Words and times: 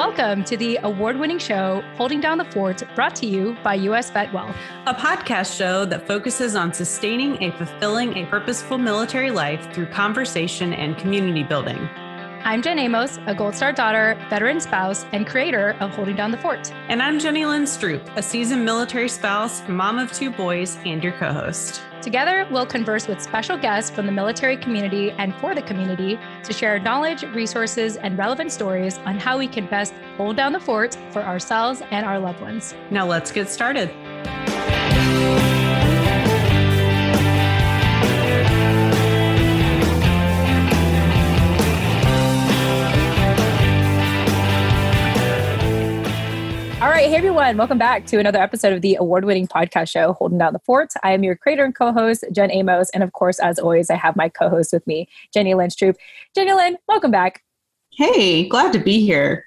Welcome 0.00 0.44
to 0.44 0.56
the 0.56 0.78
award 0.82 1.18
winning 1.18 1.38
show, 1.38 1.82
Holding 1.96 2.22
Down 2.22 2.38
the 2.38 2.46
Fort, 2.46 2.82
brought 2.94 3.14
to 3.16 3.26
you 3.26 3.54
by 3.62 3.74
US 3.74 4.10
Vet 4.10 4.32
Wealth, 4.32 4.56
a 4.86 4.94
podcast 4.94 5.54
show 5.54 5.84
that 5.84 6.06
focuses 6.06 6.56
on 6.56 6.72
sustaining 6.72 7.42
a 7.42 7.50
fulfilling, 7.58 8.16
a 8.16 8.24
purposeful 8.24 8.78
military 8.78 9.30
life 9.30 9.70
through 9.74 9.88
conversation 9.88 10.72
and 10.72 10.96
community 10.96 11.42
building. 11.42 11.76
I'm 12.44 12.62
Jen 12.62 12.78
Amos, 12.78 13.18
a 13.26 13.34
Gold 13.34 13.54
Star 13.54 13.74
daughter, 13.74 14.16
veteran 14.30 14.58
spouse, 14.58 15.04
and 15.12 15.26
creator 15.26 15.76
of 15.80 15.90
Holding 15.90 16.16
Down 16.16 16.30
the 16.30 16.38
Fort. 16.38 16.72
And 16.88 17.02
I'm 17.02 17.18
Jenny 17.18 17.44
Lynn 17.44 17.64
Stroop, 17.64 18.16
a 18.16 18.22
seasoned 18.22 18.64
military 18.64 19.10
spouse, 19.10 19.62
mom 19.68 19.98
of 19.98 20.10
two 20.12 20.30
boys, 20.30 20.78
and 20.86 21.04
your 21.04 21.12
co 21.18 21.30
host. 21.30 21.82
Together, 22.02 22.46
we'll 22.50 22.64
converse 22.64 23.06
with 23.06 23.20
special 23.20 23.58
guests 23.58 23.90
from 23.90 24.06
the 24.06 24.12
military 24.12 24.56
community 24.56 25.10
and 25.12 25.34
for 25.34 25.54
the 25.54 25.60
community 25.62 26.18
to 26.44 26.52
share 26.52 26.78
knowledge, 26.78 27.22
resources, 27.34 27.96
and 27.96 28.16
relevant 28.16 28.50
stories 28.50 28.96
on 28.98 29.18
how 29.18 29.36
we 29.36 29.46
can 29.46 29.66
best 29.66 29.92
hold 30.16 30.36
down 30.36 30.52
the 30.52 30.60
fort 30.60 30.96
for 31.10 31.22
ourselves 31.22 31.82
and 31.90 32.06
our 32.06 32.18
loved 32.18 32.40
ones. 32.40 32.74
Now, 32.90 33.06
let's 33.06 33.30
get 33.30 33.50
started. 33.50 33.90
Hey 47.10 47.16
everyone, 47.16 47.56
welcome 47.56 47.76
back 47.76 48.06
to 48.06 48.20
another 48.20 48.40
episode 48.40 48.72
of 48.72 48.82
the 48.82 48.94
award 48.94 49.24
winning 49.24 49.48
podcast 49.48 49.90
show, 49.90 50.12
Holding 50.12 50.38
Down 50.38 50.52
the 50.52 50.60
Fort. 50.60 50.92
I 51.02 51.10
am 51.10 51.24
your 51.24 51.34
creator 51.34 51.64
and 51.64 51.74
co 51.74 51.92
host, 51.92 52.24
Jen 52.30 52.52
Amos. 52.52 52.88
And 52.90 53.02
of 53.02 53.14
course, 53.14 53.40
as 53.40 53.58
always, 53.58 53.90
I 53.90 53.96
have 53.96 54.14
my 54.14 54.28
co 54.28 54.48
host 54.48 54.72
with 54.72 54.86
me, 54.86 55.08
Jenny 55.34 55.54
Lynn 55.54 55.70
Stroop. 55.70 55.96
Jenny 56.36 56.52
Lynn, 56.52 56.76
welcome 56.86 57.10
back. 57.10 57.42
Hey, 57.90 58.48
glad 58.48 58.72
to 58.74 58.78
be 58.78 59.04
here. 59.04 59.44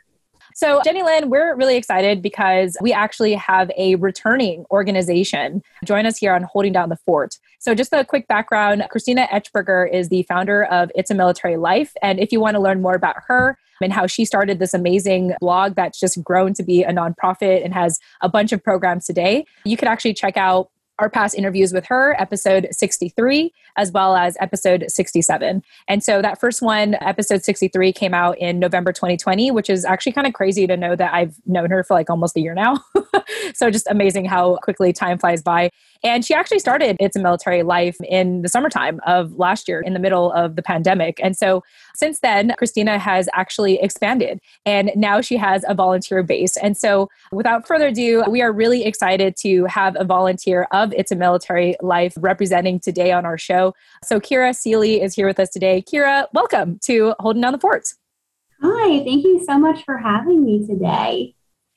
So, 0.55 0.81
Jenny 0.83 1.03
Lynn, 1.03 1.29
we're 1.29 1.55
really 1.55 1.77
excited 1.77 2.21
because 2.21 2.75
we 2.81 2.91
actually 2.91 3.33
have 3.35 3.71
a 3.77 3.95
returning 3.95 4.65
organization 4.69 5.63
join 5.85 6.05
us 6.05 6.17
here 6.17 6.33
on 6.33 6.43
Holding 6.43 6.73
Down 6.73 6.89
the 6.89 6.97
Fort. 6.97 7.37
So, 7.63 7.73
just 7.73 7.93
a 7.93 8.03
quick 8.03 8.27
background 8.27 8.83
Christina 8.91 9.25
Etchberger 9.31 9.89
is 9.89 10.09
the 10.09 10.23
founder 10.23 10.65
of 10.65 10.91
It's 10.95 11.09
a 11.09 11.15
Military 11.15 11.55
Life. 11.55 11.93
And 12.01 12.19
if 12.19 12.33
you 12.33 12.41
want 12.41 12.55
to 12.55 12.61
learn 12.61 12.81
more 12.81 12.93
about 12.93 13.15
her, 13.27 13.57
and 13.81 13.91
how 13.91 14.07
she 14.07 14.23
started 14.23 14.59
this 14.59 14.73
amazing 14.73 15.33
blog 15.41 15.75
that's 15.75 15.99
just 15.99 16.23
grown 16.23 16.53
to 16.53 16.63
be 16.63 16.83
a 16.83 16.91
nonprofit 16.91 17.65
and 17.65 17.73
has 17.73 17.99
a 18.21 18.29
bunch 18.29 18.53
of 18.53 18.63
programs 18.63 19.05
today. 19.05 19.45
You 19.65 19.75
could 19.75 19.89
actually 19.89 20.13
check 20.13 20.37
out 20.37 20.69
our 20.99 21.09
past 21.09 21.35
interviews 21.35 21.73
with 21.73 21.85
her, 21.85 22.15
episode 22.21 22.67
63, 22.71 23.51
as 23.75 23.91
well 23.91 24.15
as 24.15 24.37
episode 24.39 24.85
67. 24.87 25.63
And 25.87 26.03
so 26.03 26.21
that 26.21 26.39
first 26.39 26.61
one, 26.61 26.95
episode 27.01 27.43
63, 27.43 27.91
came 27.93 28.13
out 28.13 28.37
in 28.37 28.59
November 28.59 28.93
2020, 28.93 29.51
which 29.51 29.69
is 29.69 29.85
actually 29.85 30.11
kind 30.11 30.27
of 30.27 30.33
crazy 30.33 30.67
to 30.67 30.77
know 30.77 30.95
that 30.95 31.13
I've 31.13 31.35
known 31.45 31.71
her 31.71 31.83
for 31.83 31.95
like 31.95 32.09
almost 32.09 32.37
a 32.37 32.41
year 32.41 32.53
now. 32.53 32.79
so 33.53 33.71
just 33.71 33.87
amazing 33.89 34.25
how 34.25 34.57
quickly 34.57 34.93
time 34.93 35.17
flies 35.17 35.41
by. 35.41 35.71
And 36.03 36.25
she 36.25 36.33
actually 36.33 36.59
started 36.59 36.97
It's 36.99 37.15
a 37.15 37.19
Military 37.19 37.63
Life 37.63 37.95
in 38.09 38.41
the 38.41 38.49
summertime 38.49 38.99
of 39.07 39.33
last 39.33 39.67
year, 39.69 39.79
in 39.81 39.93
the 39.93 39.99
middle 39.99 40.31
of 40.33 40.57
the 40.57 40.61
pandemic. 40.61 41.19
And 41.23 41.37
so 41.37 41.63
since 41.95 42.19
then, 42.19 42.53
Christina 42.57 42.99
has 42.99 43.29
actually 43.33 43.79
expanded 43.81 44.39
and 44.65 44.91
now 44.95 45.21
she 45.21 45.37
has 45.37 45.63
a 45.67 45.73
volunteer 45.73 46.21
base. 46.21 46.57
And 46.57 46.75
so 46.75 47.09
without 47.31 47.65
further 47.65 47.87
ado, 47.87 48.23
we 48.29 48.41
are 48.41 48.51
really 48.51 48.83
excited 48.85 49.37
to 49.37 49.65
have 49.65 49.95
a 49.97 50.03
volunteer 50.03 50.67
of 50.71 50.91
It's 50.93 51.11
a 51.11 51.15
Military 51.15 51.75
Life 51.81 52.13
representing 52.17 52.79
today 52.79 53.11
on 53.11 53.25
our 53.25 53.37
show. 53.37 53.73
So 54.03 54.19
Kira 54.19 54.53
Seely 54.55 55.01
is 55.01 55.15
here 55.15 55.27
with 55.27 55.39
us 55.39 55.49
today. 55.49 55.81
Kira, 55.81 56.27
welcome 56.33 56.79
to 56.83 57.15
Holding 57.19 57.41
Down 57.41 57.53
the 57.53 57.59
Forts. 57.59 57.95
Hi, 58.61 59.03
thank 59.03 59.23
you 59.23 59.43
so 59.45 59.57
much 59.57 59.83
for 59.85 59.97
having 59.97 60.43
me 60.43 60.65
today. 60.65 61.35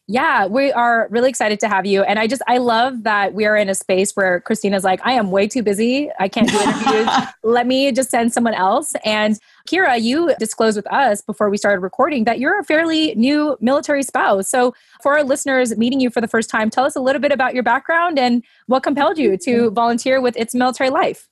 Yeah, 0.08 0.46
we 0.46 0.70
are 0.70 1.08
really 1.10 1.28
excited 1.28 1.58
to 1.60 1.68
have 1.68 1.84
you. 1.84 2.04
And 2.04 2.20
I 2.20 2.28
just, 2.28 2.40
I 2.46 2.58
love 2.58 3.02
that 3.02 3.34
we 3.34 3.44
are 3.44 3.56
in 3.56 3.68
a 3.68 3.74
space 3.74 4.14
where 4.14 4.40
Christina's 4.40 4.84
like, 4.84 5.00
I 5.04 5.12
am 5.12 5.32
way 5.32 5.48
too 5.48 5.64
busy. 5.64 6.10
I 6.20 6.28
can't 6.28 6.48
do 6.48 6.56
interviews. 6.56 7.08
Let 7.42 7.66
me 7.66 7.90
just 7.90 8.10
send 8.10 8.32
someone 8.32 8.54
else. 8.54 8.94
And 9.04 9.36
Kira, 9.68 10.00
you 10.00 10.32
disclosed 10.38 10.76
with 10.76 10.86
us 10.92 11.22
before 11.22 11.50
we 11.50 11.56
started 11.56 11.80
recording 11.80 12.22
that 12.22 12.38
you're 12.38 12.60
a 12.60 12.64
fairly 12.64 13.16
new 13.16 13.56
military 13.60 14.04
spouse. 14.04 14.48
So, 14.48 14.74
for 15.02 15.14
our 15.14 15.24
listeners 15.24 15.76
meeting 15.76 15.98
you 15.98 16.10
for 16.10 16.20
the 16.20 16.28
first 16.28 16.50
time, 16.50 16.70
tell 16.70 16.84
us 16.84 16.94
a 16.94 17.00
little 17.00 17.20
bit 17.20 17.32
about 17.32 17.54
your 17.54 17.64
background 17.64 18.16
and 18.16 18.44
what 18.66 18.84
compelled 18.84 19.18
you 19.18 19.36
to 19.38 19.70
volunteer 19.70 20.20
with 20.20 20.36
It's 20.36 20.54
Military 20.54 20.90
Life. 20.90 21.28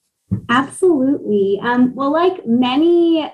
Absolutely. 0.48 1.60
Um, 1.62 1.94
well, 1.94 2.12
like 2.12 2.44
many 2.44 3.32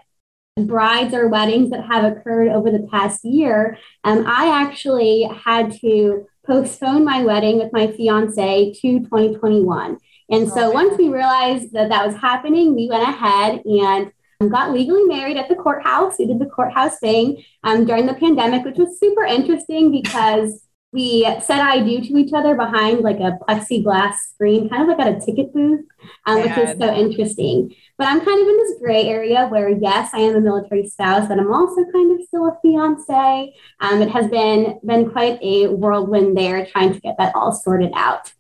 brides 0.66 1.15
or 1.15 1.28
weddings 1.28 1.71
that 1.71 1.87
have 1.87 2.04
occurred 2.04 2.48
over 2.48 2.71
the 2.71 2.87
past 2.91 3.25
year, 3.25 3.78
um, 4.04 4.25
I 4.26 4.62
actually 4.62 5.28
had 5.44 5.72
to 5.81 6.26
postpone 6.47 7.04
my 7.04 7.22
wedding 7.25 7.59
with 7.59 7.72
my 7.72 7.88
fiance 7.93 8.72
to 8.81 9.00
2021. 9.00 9.98
And 10.31 10.48
so 10.48 10.71
once 10.71 10.97
we 10.97 11.09
realized 11.09 11.72
that 11.72 11.88
that 11.88 12.06
was 12.06 12.15
happening, 12.16 12.75
we 12.75 12.88
went 12.88 13.09
ahead 13.09 13.62
and 13.65 14.12
got 14.50 14.72
legally 14.72 15.04
married 15.04 15.37
at 15.37 15.48
the 15.48 15.56
courthouse. 15.56 16.16
We 16.19 16.26
did 16.26 16.38
the 16.38 16.47
courthouse 16.47 16.98
thing 16.98 17.44
um, 17.65 17.84
during 17.84 18.06
the 18.06 18.15
pandemic, 18.15 18.65
which 18.65 18.78
was 18.78 18.98
super 18.98 19.25
interesting 19.25 19.91
because 19.91 20.62
we 20.92 21.22
said 21.40 21.60
I 21.60 21.80
do 21.80 22.00
to 22.00 22.16
each 22.16 22.32
other 22.32 22.56
behind 22.56 23.00
like 23.00 23.20
a 23.20 23.38
plexiglass 23.48 24.14
screen, 24.32 24.68
kind 24.68 24.82
of 24.82 24.88
like 24.88 25.06
at 25.06 25.16
a 25.16 25.24
ticket 25.24 25.52
booth, 25.52 25.84
um, 26.26 26.42
which 26.42 26.56
is 26.58 26.76
so 26.78 26.92
interesting. 26.92 27.72
But 27.96 28.08
I'm 28.08 28.20
kind 28.24 28.42
of 28.42 28.48
in 28.48 28.56
this 28.56 28.78
gray 28.80 29.06
area 29.06 29.46
where, 29.46 29.68
yes, 29.68 30.10
I 30.12 30.18
am 30.20 30.34
a 30.34 30.40
military 30.40 30.88
spouse, 30.88 31.28
but 31.28 31.38
I'm 31.38 31.52
also 31.52 31.84
kind 31.92 32.18
of 32.18 32.26
still 32.26 32.46
a 32.46 32.58
fiance. 32.60 33.54
Um, 33.80 34.02
it 34.02 34.10
has 34.10 34.28
been 34.28 34.80
been 34.84 35.10
quite 35.10 35.38
a 35.42 35.68
whirlwind 35.68 36.36
there, 36.36 36.66
trying 36.66 36.92
to 36.92 37.00
get 37.00 37.16
that 37.18 37.34
all 37.36 37.52
sorted 37.52 37.92
out. 37.94 38.32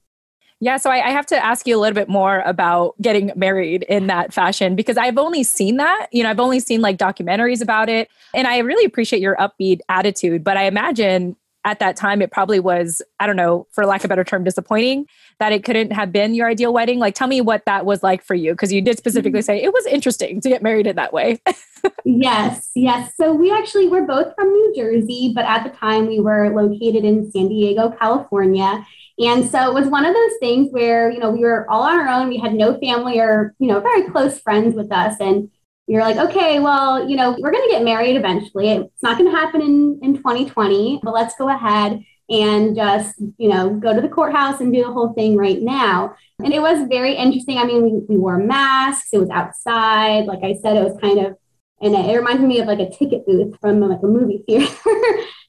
Yeah, 0.62 0.76
so 0.76 0.90
I, 0.90 1.06
I, 1.06 1.10
have 1.10 1.24
to 1.26 1.42
ask 1.42 1.66
you 1.66 1.74
a 1.74 1.80
little 1.80 1.94
bit 1.94 2.10
more 2.10 2.40
about 2.40 2.94
getting 3.00 3.32
married 3.34 3.82
in 3.84 4.08
that 4.08 4.34
fashion 4.34 4.76
because 4.76 4.98
I've 4.98 5.16
only 5.16 5.42
seen 5.42 5.78
that. 5.78 6.08
You 6.12 6.22
know, 6.22 6.28
I've 6.28 6.38
only 6.38 6.60
seen 6.60 6.82
like 6.82 6.98
documentaries 6.98 7.62
about 7.62 7.88
it. 7.88 8.10
And 8.34 8.46
I 8.46 8.58
really 8.58 8.84
appreciate 8.84 9.22
your 9.22 9.36
upbeat 9.36 9.80
attitude. 9.88 10.44
But 10.44 10.58
I 10.58 10.64
imagine 10.64 11.34
at 11.64 11.78
that 11.78 11.96
time 11.96 12.22
it 12.22 12.30
probably 12.30 12.58
was 12.58 13.02
i 13.18 13.26
don't 13.26 13.36
know 13.36 13.66
for 13.70 13.84
lack 13.86 14.00
of 14.00 14.06
a 14.06 14.08
better 14.08 14.24
term 14.24 14.44
disappointing 14.44 15.06
that 15.40 15.52
it 15.52 15.64
couldn't 15.64 15.90
have 15.90 16.12
been 16.12 16.34
your 16.34 16.48
ideal 16.48 16.72
wedding. 16.72 16.98
Like 16.98 17.14
tell 17.14 17.26
me 17.26 17.40
what 17.40 17.64
that 17.64 17.84
was 17.86 18.02
like 18.02 18.22
for 18.22 18.34
you 18.34 18.52
because 18.52 18.72
you 18.72 18.82
did 18.82 18.98
specifically 18.98 19.40
mm-hmm. 19.40 19.46
say 19.46 19.62
it 19.62 19.72
was 19.72 19.86
interesting 19.86 20.40
to 20.42 20.48
get 20.48 20.62
married 20.62 20.86
in 20.86 20.96
that 20.96 21.12
way. 21.12 21.40
Yes 22.04 22.72
yes. 22.74 23.14
So 23.16 23.32
we 23.32 23.50
actually 23.50 23.88
were 23.88 24.02
both 24.02 24.34
from 24.34 24.52
new 24.52 24.74
jersey 24.76 25.32
but 25.34 25.46
at 25.46 25.64
the 25.64 25.70
time 25.70 26.06
we 26.06 26.20
were 26.20 26.50
located 26.50 27.06
in 27.06 27.30
san 27.30 27.48
diego 27.48 27.90
california. 27.98 28.86
And 29.18 29.50
so 29.50 29.66
it 29.66 29.72
was 29.72 29.88
one 29.88 30.04
of 30.04 30.14
those 30.14 30.32
things 30.40 30.68
where 30.72 31.10
you 31.10 31.18
know 31.18 31.30
we 31.30 31.40
were 31.40 31.66
all 31.70 31.84
on 31.84 31.98
our 31.98 32.08
own. 32.08 32.28
We 32.28 32.36
had 32.36 32.52
no 32.52 32.78
family 32.78 33.18
or 33.18 33.54
you 33.58 33.66
know 33.66 33.80
very 33.80 34.02
close 34.10 34.38
friends 34.38 34.74
with 34.74 34.92
us. 34.92 35.16
And 35.20 35.50
you're 35.90 36.02
like, 36.02 36.18
okay, 36.18 36.60
well, 36.60 37.08
you 37.08 37.16
know, 37.16 37.36
we're 37.40 37.50
going 37.50 37.68
to 37.68 37.74
get 37.74 37.82
married 37.82 38.14
eventually. 38.14 38.70
It's 38.70 39.02
not 39.02 39.18
going 39.18 39.28
to 39.28 39.36
happen 39.36 39.60
in, 39.60 39.98
in 40.04 40.16
2020, 40.16 41.00
but 41.02 41.12
let's 41.12 41.34
go 41.34 41.48
ahead 41.48 42.04
and 42.30 42.76
just, 42.76 43.16
you 43.38 43.48
know, 43.48 43.70
go 43.70 43.92
to 43.92 44.00
the 44.00 44.08
courthouse 44.08 44.60
and 44.60 44.72
do 44.72 44.84
the 44.84 44.92
whole 44.92 45.12
thing 45.14 45.36
right 45.36 45.60
now. 45.60 46.14
And 46.44 46.54
it 46.54 46.62
was 46.62 46.86
very 46.88 47.14
interesting. 47.16 47.58
I 47.58 47.64
mean, 47.64 47.82
we, 47.82 47.90
we 48.08 48.16
wore 48.16 48.38
masks, 48.38 49.08
it 49.12 49.18
was 49.18 49.30
outside. 49.30 50.26
Like 50.26 50.44
I 50.44 50.54
said, 50.62 50.76
it 50.76 50.84
was 50.84 50.96
kind 51.00 51.18
of, 51.26 51.36
and 51.80 51.92
it, 51.92 52.08
it 52.08 52.16
reminded 52.16 52.46
me 52.46 52.60
of 52.60 52.68
like 52.68 52.78
a 52.78 52.88
ticket 52.88 53.26
booth 53.26 53.56
from 53.60 53.80
like 53.80 53.98
a 54.04 54.06
movie 54.06 54.44
theater 54.46 54.72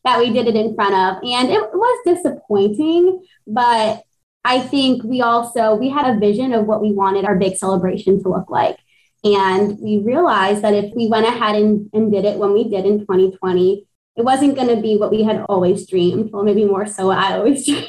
that 0.05 0.17
we 0.17 0.31
did 0.31 0.47
it 0.47 0.55
in 0.55 0.73
front 0.73 0.95
of. 0.95 1.23
And 1.23 1.51
it 1.51 1.61
was 1.71 1.99
disappointing, 2.03 3.23
but 3.45 4.01
I 4.43 4.59
think 4.59 5.03
we 5.03 5.21
also, 5.21 5.75
we 5.75 5.89
had 5.89 6.15
a 6.15 6.19
vision 6.19 6.51
of 6.51 6.65
what 6.65 6.81
we 6.81 6.93
wanted 6.93 7.25
our 7.25 7.35
big 7.35 7.57
celebration 7.57 8.23
to 8.23 8.29
look 8.29 8.49
like. 8.49 8.77
And 9.23 9.77
we 9.79 9.99
realized 9.99 10.63
that 10.63 10.73
if 10.73 10.91
we 10.95 11.07
went 11.07 11.27
ahead 11.27 11.55
and, 11.55 11.89
and 11.93 12.11
did 12.11 12.25
it 12.25 12.37
when 12.37 12.53
we 12.53 12.69
did 12.69 12.85
in 12.85 12.99
2020, 12.99 13.85
it 14.17 14.23
wasn't 14.23 14.55
going 14.55 14.67
to 14.67 14.81
be 14.81 14.97
what 14.97 15.11
we 15.11 15.23
had 15.23 15.45
always 15.47 15.87
dreamed. 15.87 16.31
Well, 16.31 16.43
maybe 16.43 16.65
more 16.65 16.85
so 16.85 17.11
I 17.11 17.37
always 17.37 17.65
dreamed. 17.67 17.87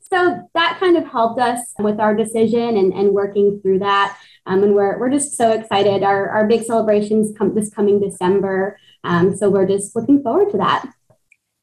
so 0.00 0.48
that 0.54 0.78
kind 0.80 0.96
of 0.96 1.06
helped 1.06 1.40
us 1.40 1.72
with 1.78 2.00
our 2.00 2.14
decision 2.14 2.76
and, 2.76 2.92
and 2.92 3.12
working 3.12 3.60
through 3.62 3.78
that. 3.80 4.18
Um, 4.46 4.62
and 4.62 4.74
we're, 4.74 4.98
we're 4.98 5.10
just 5.10 5.36
so 5.36 5.52
excited. 5.52 6.02
Our, 6.02 6.28
our 6.28 6.46
big 6.46 6.64
celebrations 6.64 7.36
come 7.36 7.54
this 7.54 7.72
coming 7.72 8.00
December. 8.00 8.78
Um, 9.04 9.36
so 9.36 9.48
we're 9.48 9.66
just 9.66 9.96
looking 9.96 10.22
forward 10.22 10.50
to 10.50 10.58
that. 10.58 10.86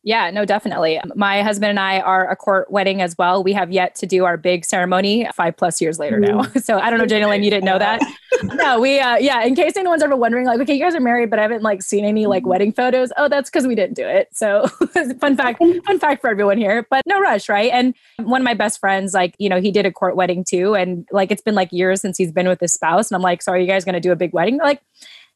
Yeah, 0.03 0.31
no, 0.31 0.45
definitely. 0.45 0.99
My 1.15 1.43
husband 1.43 1.69
and 1.69 1.79
I 1.79 1.99
are 1.99 2.27
a 2.27 2.35
court 2.35 2.71
wedding 2.71 3.01
as 3.01 3.15
well. 3.19 3.43
We 3.43 3.53
have 3.53 3.71
yet 3.71 3.93
to 3.95 4.07
do 4.07 4.25
our 4.25 4.35
big 4.35 4.65
ceremony 4.65 5.27
five 5.35 5.55
plus 5.55 5.79
years 5.79 5.99
later 5.99 6.19
now. 6.19 6.41
Mm-hmm. 6.41 6.59
So 6.71 6.77
I 6.79 6.89
don't 6.89 6.99
know, 6.99 7.05
Jane 7.05 7.43
you 7.43 7.49
didn't 7.49 7.65
know 7.65 7.79
that. 7.79 8.01
no, 8.43 8.79
we, 8.79 8.99
uh, 8.99 9.17
yeah, 9.17 9.43
in 9.43 9.55
case 9.55 9.75
anyone's 9.75 10.03
ever 10.03 10.15
wondering, 10.15 10.45
like, 10.45 10.59
okay, 10.61 10.73
you 10.73 10.79
guys 10.79 10.95
are 10.95 10.99
married, 10.99 11.29
but 11.29 11.39
I 11.39 11.41
haven't 11.41 11.63
like 11.63 11.81
seen 11.81 12.05
any 12.05 12.27
like 12.27 12.43
mm-hmm. 12.43 12.49
wedding 12.49 12.71
photos. 12.71 13.11
Oh, 13.17 13.27
that's 13.27 13.49
because 13.49 13.67
we 13.67 13.75
didn't 13.75 13.95
do 13.95 14.07
it. 14.07 14.29
So 14.31 14.67
fun 15.19 15.35
fact, 15.35 15.59
fun 15.59 15.99
fact 15.99 16.21
for 16.21 16.29
everyone 16.29 16.57
here, 16.57 16.85
but 16.89 17.01
no 17.07 17.19
rush, 17.19 17.49
right? 17.49 17.71
And 17.71 17.95
one 18.19 18.41
of 18.41 18.45
my 18.45 18.53
best 18.53 18.79
friends, 18.79 19.13
like, 19.13 19.35
you 19.37 19.49
know, 19.49 19.59
he 19.59 19.71
did 19.71 19.85
a 19.85 19.91
court 19.91 20.15
wedding 20.15 20.43
too. 20.43 20.75
And 20.75 21.07
like, 21.11 21.31
it's 21.31 21.41
been 21.41 21.55
like 21.55 21.71
years 21.71 22.01
since 22.01 22.17
he's 22.17 22.31
been 22.31 22.47
with 22.47 22.59
his 22.59 22.73
spouse. 22.73 23.09
And 23.09 23.15
I'm 23.15 23.23
like, 23.23 23.41
so 23.41 23.51
are 23.51 23.57
you 23.57 23.67
guys 23.67 23.85
going 23.85 23.93
to 23.93 23.99
do 23.99 24.11
a 24.11 24.15
big 24.15 24.33
wedding? 24.33 24.57
They're 24.57 24.67
like, 24.67 24.81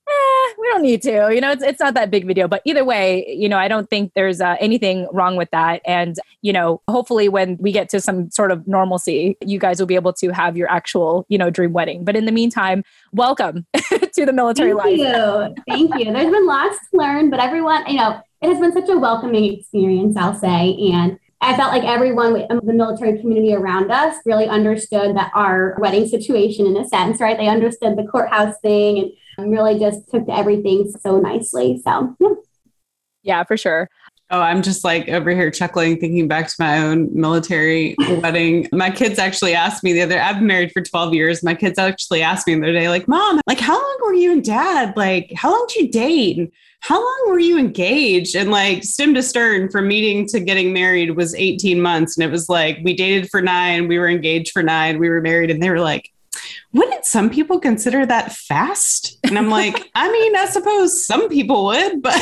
eh, 0.07 0.53
we 0.59 0.67
don't 0.69 0.81
need 0.81 1.01
to. 1.03 1.29
You 1.33 1.41
know, 1.41 1.51
it's 1.51 1.63
it's 1.63 1.79
not 1.79 1.93
that 1.95 2.11
big 2.11 2.25
video. 2.25 2.47
But 2.47 2.61
either 2.65 2.83
way, 2.83 3.25
you 3.27 3.49
know, 3.49 3.57
I 3.57 3.67
don't 3.67 3.89
think 3.89 4.13
there's 4.15 4.41
uh, 4.41 4.55
anything 4.59 5.07
wrong 5.11 5.35
with 5.35 5.49
that. 5.51 5.81
And 5.85 6.17
you 6.41 6.53
know, 6.53 6.81
hopefully, 6.87 7.29
when 7.29 7.57
we 7.57 7.71
get 7.71 7.89
to 7.89 8.01
some 8.01 8.29
sort 8.31 8.51
of 8.51 8.67
normalcy, 8.67 9.37
you 9.45 9.59
guys 9.59 9.79
will 9.79 9.87
be 9.87 9.95
able 9.95 10.13
to 10.13 10.29
have 10.29 10.57
your 10.57 10.69
actual, 10.69 11.25
you 11.29 11.37
know, 11.37 11.49
dream 11.49 11.73
wedding. 11.73 12.03
But 12.03 12.15
in 12.15 12.25
the 12.25 12.31
meantime, 12.31 12.83
welcome 13.13 13.65
to 13.75 14.25
the 14.25 14.33
military 14.33 14.73
Thank 14.73 14.83
life. 14.83 14.97
you. 14.97 15.63
Thank 15.67 15.95
you. 15.95 16.11
There's 16.11 16.31
been 16.31 16.47
lots 16.47 16.77
to 16.91 16.97
learn, 16.97 17.29
but 17.29 17.39
everyone, 17.39 17.85
you 17.87 17.97
know, 17.97 18.21
it 18.41 18.49
has 18.49 18.59
been 18.59 18.73
such 18.73 18.89
a 18.89 18.97
welcoming 18.97 19.53
experience, 19.53 20.17
I'll 20.17 20.35
say. 20.35 20.77
And 20.93 21.17
I 21.45 21.55
felt 21.55 21.71
like 21.71 21.83
everyone 21.83 22.35
in 22.35 22.51
um, 22.51 22.61
the 22.63 22.73
military 22.73 23.19
community 23.19 23.53
around 23.53 23.91
us 23.91 24.17
really 24.25 24.47
understood 24.47 25.15
that 25.15 25.31
our 25.35 25.77
wedding 25.79 26.07
situation 26.07 26.65
in 26.65 26.75
a 26.75 26.87
sense, 26.87 27.21
right? 27.21 27.37
They 27.37 27.47
understood 27.47 27.97
the 27.97 28.03
courthouse 28.03 28.55
thing 28.63 28.97
and 29.37 29.45
um, 29.45 29.51
really 29.51 29.77
just 29.77 30.09
took 30.09 30.25
to 30.25 30.35
everything 30.35 30.91
so 30.99 31.19
nicely. 31.19 31.79
So, 31.85 32.15
yeah. 32.19 32.29
Yeah, 33.21 33.43
for 33.43 33.57
sure. 33.57 33.89
Oh, 34.31 34.41
I'm 34.41 34.63
just 34.63 34.83
like 34.83 35.07
over 35.07 35.29
here 35.29 35.51
chuckling, 35.51 35.99
thinking 35.99 36.27
back 36.27 36.47
to 36.47 36.55
my 36.57 36.79
own 36.79 37.09
military 37.13 37.95
wedding. 38.21 38.67
My 38.71 38.89
kids 38.89 39.19
actually 39.19 39.53
asked 39.53 39.83
me 39.83 39.93
the 39.93 40.01
other, 40.01 40.15
day. 40.15 40.19
I've 40.19 40.37
been 40.37 40.47
married 40.47 40.71
for 40.71 40.81
12 40.81 41.13
years. 41.13 41.43
My 41.43 41.53
kids 41.53 41.77
actually 41.77 42.23
asked 42.23 42.47
me 42.47 42.55
the 42.55 42.63
other 42.63 42.73
day, 42.73 42.89
like, 42.89 43.07
Mom, 43.07 43.39
like, 43.45 43.59
how 43.59 43.75
long 43.75 43.97
were 44.03 44.15
you 44.15 44.31
and 44.31 44.43
dad? 44.43 44.97
Like, 44.97 45.31
how 45.35 45.51
long 45.51 45.65
did 45.69 45.83
you 45.83 45.91
date? 45.91 46.37
And 46.37 46.51
how 46.79 46.99
long 46.99 47.23
were 47.27 47.39
you 47.39 47.59
engaged? 47.59 48.35
And 48.35 48.49
like, 48.49 48.83
stem 48.83 49.13
to 49.13 49.21
stern, 49.21 49.69
from 49.69 49.87
meeting 49.87 50.27
to 50.29 50.39
getting 50.39 50.73
married 50.73 51.15
was 51.15 51.35
18 51.35 51.79
months. 51.79 52.17
And 52.17 52.23
it 52.23 52.31
was 52.31 52.49
like, 52.49 52.79
we 52.83 52.95
dated 52.95 53.29
for 53.29 53.43
nine, 53.43 53.87
we 53.87 53.99
were 53.99 54.09
engaged 54.09 54.51
for 54.51 54.63
nine, 54.63 54.97
we 54.97 55.09
were 55.09 55.21
married. 55.21 55.51
And 55.51 55.61
they 55.61 55.69
were 55.69 55.79
like, 55.79 56.11
wouldn't 56.75 57.05
some 57.05 57.29
people 57.29 57.57
consider 57.57 58.05
that 58.05 58.33
fast? 58.33 59.17
And 59.23 59.37
I'm 59.37 59.49
like, 59.49 59.89
I 59.95 60.11
mean, 60.11 60.35
I 60.35 60.45
suppose 60.45 61.05
some 61.05 61.29
people 61.29 61.65
would, 61.65 62.01
but 62.01 62.21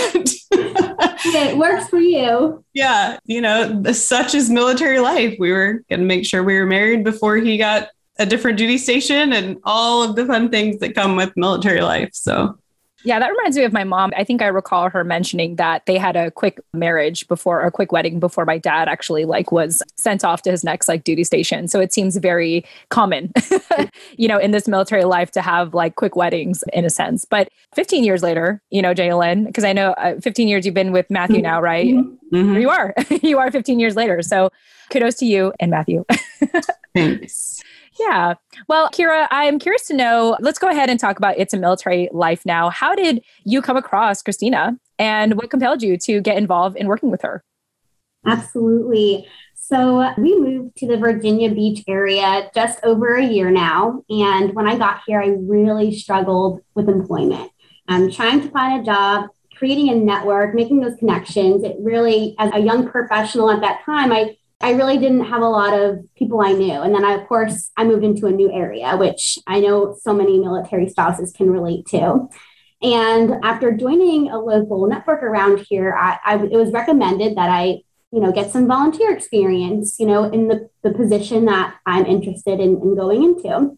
it 0.51 1.57
works 1.57 1.89
for 1.89 1.97
you. 1.97 2.63
Yeah, 2.73 3.17
you 3.25 3.41
know, 3.41 3.81
such 3.93 4.35
is 4.35 4.51
military 4.51 4.99
life. 4.99 5.37
We 5.39 5.51
were 5.51 5.83
going 5.89 6.01
to 6.01 6.05
make 6.05 6.27
sure 6.27 6.43
we 6.43 6.59
were 6.59 6.67
married 6.67 7.03
before 7.03 7.37
he 7.37 7.57
got 7.57 7.89
a 8.19 8.27
different 8.27 8.59
duty 8.59 8.77
station 8.77 9.33
and 9.33 9.57
all 9.63 10.03
of 10.07 10.15
the 10.15 10.25
fun 10.27 10.49
things 10.49 10.77
that 10.79 10.93
come 10.93 11.15
with 11.15 11.35
military 11.35 11.81
life. 11.81 12.11
So 12.13 12.59
yeah, 13.03 13.19
that 13.19 13.29
reminds 13.29 13.57
me 13.57 13.63
of 13.63 13.73
my 13.73 13.83
mom. 13.83 14.13
I 14.15 14.23
think 14.23 14.41
I 14.41 14.47
recall 14.47 14.89
her 14.89 15.03
mentioning 15.03 15.57
that 15.57 15.85
they 15.85 15.97
had 15.97 16.15
a 16.15 16.31
quick 16.31 16.59
marriage 16.73 17.27
before 17.27 17.61
a 17.61 17.71
quick 17.71 17.91
wedding 17.91 18.19
before 18.19 18.45
my 18.45 18.57
dad 18.57 18.87
actually 18.87 19.25
like 19.25 19.51
was 19.51 19.83
sent 19.97 20.23
off 20.23 20.41
to 20.43 20.51
his 20.51 20.63
next 20.63 20.87
like 20.87 21.03
duty 21.03 21.23
station. 21.23 21.67
So 21.67 21.79
it 21.79 21.93
seems 21.93 22.15
very 22.17 22.65
common, 22.89 23.31
you 24.17 24.27
know, 24.27 24.37
in 24.37 24.51
this 24.51 24.67
military 24.67 25.03
life 25.03 25.31
to 25.31 25.41
have 25.41 25.73
like 25.73 25.95
quick 25.95 26.15
weddings 26.15 26.63
in 26.71 26.85
a 26.85 26.89
sense. 26.89 27.25
But 27.25 27.49
15 27.75 28.03
years 28.03 28.23
later, 28.23 28.61
you 28.69 28.81
know, 28.81 28.93
Jenny 28.93 29.13
Lynn, 29.13 29.45
because 29.45 29.63
I 29.63 29.73
know 29.73 29.91
uh, 29.93 30.19
15 30.21 30.47
years 30.47 30.65
you've 30.65 30.75
been 30.75 30.91
with 30.91 31.09
Matthew 31.09 31.41
now, 31.41 31.61
right? 31.61 31.93
Mm-hmm. 32.33 32.57
You 32.57 32.69
are. 32.69 32.95
you 33.21 33.37
are 33.37 33.51
15 33.51 33.79
years 33.79 33.95
later. 33.95 34.21
So 34.21 34.49
kudos 34.89 35.15
to 35.15 35.25
you 35.25 35.53
and 35.59 35.71
Matthew. 35.71 36.05
Thanks. 36.95 37.61
Yeah. 37.99 38.33
Well, 38.67 38.89
Kira, 38.89 39.27
I'm 39.29 39.59
curious 39.59 39.87
to 39.87 39.95
know. 39.95 40.37
Let's 40.39 40.59
go 40.59 40.69
ahead 40.69 40.89
and 40.89 40.99
talk 40.99 41.17
about 41.17 41.37
It's 41.37 41.53
a 41.53 41.57
Military 41.57 42.09
Life 42.11 42.45
now. 42.45 42.69
How 42.69 42.95
did 42.95 43.23
you 43.45 43.61
come 43.61 43.77
across 43.77 44.21
Christina 44.21 44.77
and 44.97 45.35
what 45.35 45.49
compelled 45.49 45.83
you 45.83 45.97
to 45.97 46.21
get 46.21 46.37
involved 46.37 46.75
in 46.75 46.87
working 46.87 47.11
with 47.11 47.21
her? 47.21 47.43
Absolutely. 48.25 49.27
So 49.55 50.13
we 50.17 50.37
moved 50.37 50.75
to 50.77 50.87
the 50.87 50.97
Virginia 50.97 51.53
Beach 51.53 51.83
area 51.87 52.49
just 52.53 52.79
over 52.83 53.15
a 53.15 53.25
year 53.25 53.49
now. 53.51 54.03
And 54.09 54.53
when 54.53 54.67
I 54.67 54.77
got 54.77 55.01
here, 55.05 55.21
I 55.21 55.35
really 55.39 55.95
struggled 55.95 56.61
with 56.75 56.89
employment. 56.89 57.51
I'm 57.87 58.11
trying 58.11 58.41
to 58.41 58.49
find 58.49 58.81
a 58.81 58.85
job, 58.85 59.29
creating 59.57 59.89
a 59.89 59.95
network, 59.95 60.55
making 60.55 60.79
those 60.81 60.95
connections. 60.97 61.63
It 61.63 61.75
really, 61.79 62.35
as 62.39 62.51
a 62.53 62.59
young 62.59 62.89
professional 62.89 63.51
at 63.51 63.61
that 63.61 63.83
time, 63.85 64.11
I 64.11 64.37
I 64.63 64.71
really 64.71 64.97
didn't 64.97 65.25
have 65.25 65.41
a 65.41 65.49
lot 65.49 65.77
of 65.77 65.99
people 66.15 66.39
I 66.39 66.53
knew. 66.53 66.81
And 66.81 66.95
then 66.95 67.03
I, 67.03 67.15
of 67.15 67.27
course, 67.27 67.69
I 67.75 67.83
moved 67.83 68.05
into 68.05 68.27
a 68.27 68.31
new 68.31 68.49
area, 68.49 68.95
which 68.95 69.37
I 69.45 69.59
know 69.59 69.93
so 70.01 70.13
many 70.13 70.39
military 70.39 70.87
spouses 70.87 71.33
can 71.33 71.49
relate 71.49 71.85
to. 71.87 72.29
And 72.81 73.43
after 73.43 73.75
joining 73.75 74.29
a 74.29 74.39
local 74.39 74.87
network 74.87 75.21
around 75.21 75.65
here, 75.69 75.93
I, 75.93 76.17
I, 76.23 76.35
it 76.37 76.55
was 76.55 76.71
recommended 76.71 77.35
that 77.35 77.49
I, 77.49 77.81
you 78.13 78.21
know, 78.21 78.31
get 78.31 78.51
some 78.51 78.65
volunteer 78.65 79.11
experience, 79.11 79.97
you 79.99 80.05
know, 80.05 80.23
in 80.23 80.47
the, 80.47 80.69
the 80.81 80.91
position 80.91 81.43
that 81.45 81.75
I'm 81.85 82.05
interested 82.05 82.61
in, 82.61 82.81
in 82.81 82.95
going 82.95 83.21
into. 83.21 83.77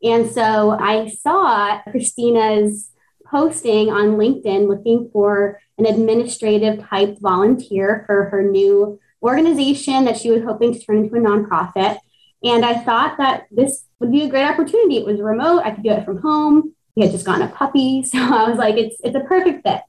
And 0.00 0.30
so 0.30 0.70
I 0.70 1.08
saw 1.08 1.82
Christina's 1.90 2.90
posting 3.26 3.90
on 3.90 4.16
LinkedIn 4.16 4.68
looking 4.68 5.10
for 5.12 5.60
an 5.76 5.86
administrative 5.86 6.86
type 6.88 7.18
volunteer 7.20 8.04
for 8.06 8.26
her 8.26 8.48
new 8.48 9.00
organization 9.22 10.04
that 10.04 10.16
she 10.16 10.30
was 10.30 10.42
hoping 10.42 10.72
to 10.72 10.80
turn 10.80 10.98
into 10.98 11.16
a 11.16 11.18
nonprofit. 11.18 11.98
And 12.42 12.64
I 12.64 12.74
thought 12.74 13.18
that 13.18 13.46
this 13.50 13.84
would 13.98 14.10
be 14.10 14.22
a 14.22 14.28
great 14.28 14.46
opportunity. 14.46 14.96
It 14.96 15.06
was 15.06 15.20
remote. 15.20 15.62
I 15.64 15.72
could 15.72 15.84
do 15.84 15.90
it 15.90 16.04
from 16.04 16.22
home. 16.22 16.74
We 16.96 17.02
had 17.02 17.12
just 17.12 17.26
gotten 17.26 17.46
a 17.46 17.50
puppy. 17.50 18.02
So 18.06 18.18
I 18.18 18.48
was 18.48 18.58
like, 18.58 18.76
it's, 18.76 18.96
it's 19.04 19.16
a 19.16 19.20
perfect 19.20 19.66
fit. 19.66 19.82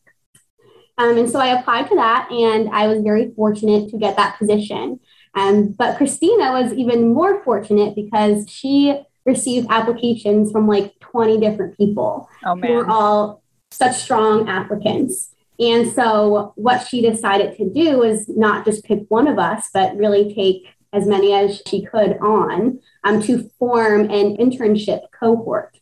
Um, 0.98 1.18
and 1.18 1.30
so 1.30 1.40
I 1.40 1.60
applied 1.60 1.88
to 1.90 1.96
that 1.96 2.30
and 2.32 2.70
I 2.70 2.88
was 2.88 3.02
very 3.02 3.32
fortunate 3.36 3.90
to 3.90 3.98
get 3.98 4.18
that 4.18 4.38
position. 4.38 5.00
Um, 5.34 5.70
but 5.70 5.98
Christina 5.98 6.52
was 6.52 6.74
even 6.74 7.14
more 7.14 7.42
fortunate 7.44 7.96
because 7.96 8.50
she 8.50 9.02
received 9.26 9.68
applications 9.70 10.52
from 10.52 10.68
like 10.68 11.00
20 11.00 11.40
different 11.40 11.78
people 11.78 12.30
oh, 12.46 12.56
who 12.56 12.74
were 12.74 12.88
all 12.88 13.42
such 13.72 13.96
strong 13.96 14.50
applicants. 14.50 15.34
And 15.62 15.94
so 15.94 16.54
what 16.56 16.88
she 16.88 17.02
decided 17.02 17.56
to 17.58 17.70
do 17.70 18.00
was 18.00 18.28
not 18.28 18.66
just 18.66 18.84
pick 18.84 19.02
one 19.10 19.28
of 19.28 19.38
us, 19.38 19.70
but 19.72 19.96
really 19.96 20.34
take 20.34 20.68
as 20.92 21.06
many 21.06 21.34
as 21.34 21.62
she 21.68 21.86
could 21.86 22.18
on 22.18 22.80
um, 23.04 23.22
to 23.22 23.50
form 23.60 24.02
an 24.02 24.38
internship 24.38 25.04
cohort. 25.18 25.78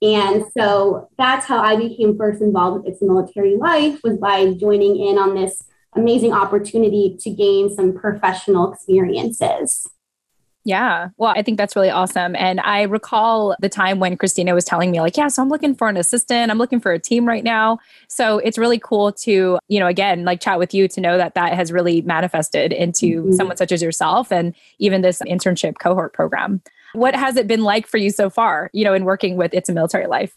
And 0.00 0.44
so 0.56 1.08
that's 1.18 1.44
how 1.44 1.58
I 1.60 1.76
became 1.76 2.16
first 2.16 2.40
involved 2.40 2.82
with 2.82 2.94
its 2.94 3.02
military 3.02 3.56
life 3.56 4.00
was 4.02 4.18
by 4.18 4.54
joining 4.54 4.96
in 4.98 5.18
on 5.18 5.34
this 5.34 5.64
amazing 5.94 6.32
opportunity 6.32 7.16
to 7.20 7.30
gain 7.30 7.74
some 7.74 7.94
professional 7.94 8.72
experiences. 8.72 9.86
Yeah. 10.64 11.10
Well, 11.18 11.32
I 11.36 11.42
think 11.42 11.58
that's 11.58 11.76
really 11.76 11.90
awesome. 11.90 12.34
And 12.36 12.58
I 12.60 12.82
recall 12.82 13.54
the 13.60 13.68
time 13.68 14.00
when 14.00 14.16
Christina 14.16 14.54
was 14.54 14.64
telling 14.64 14.90
me, 14.90 15.00
like, 15.00 15.16
yeah, 15.16 15.28
so 15.28 15.42
I'm 15.42 15.50
looking 15.50 15.74
for 15.74 15.88
an 15.90 15.98
assistant. 15.98 16.50
I'm 16.50 16.56
looking 16.56 16.80
for 16.80 16.92
a 16.92 16.98
team 16.98 17.28
right 17.28 17.44
now. 17.44 17.78
So 18.08 18.38
it's 18.38 18.56
really 18.56 18.78
cool 18.78 19.12
to, 19.12 19.58
you 19.68 19.78
know, 19.78 19.86
again, 19.86 20.24
like 20.24 20.40
chat 20.40 20.58
with 20.58 20.72
you 20.72 20.88
to 20.88 21.00
know 21.02 21.18
that 21.18 21.34
that 21.34 21.52
has 21.52 21.70
really 21.70 22.00
manifested 22.02 22.72
into 22.72 23.22
mm-hmm. 23.22 23.32
someone 23.32 23.58
such 23.58 23.72
as 23.72 23.82
yourself 23.82 24.32
and 24.32 24.54
even 24.78 25.02
this 25.02 25.20
internship 25.22 25.78
cohort 25.78 26.14
program. 26.14 26.62
What 26.94 27.14
has 27.14 27.36
it 27.36 27.46
been 27.46 27.62
like 27.62 27.86
for 27.86 27.98
you 27.98 28.10
so 28.10 28.30
far, 28.30 28.70
you 28.72 28.84
know, 28.84 28.94
in 28.94 29.04
working 29.04 29.36
with 29.36 29.52
It's 29.52 29.68
a 29.68 29.72
Military 29.72 30.06
Life? 30.06 30.34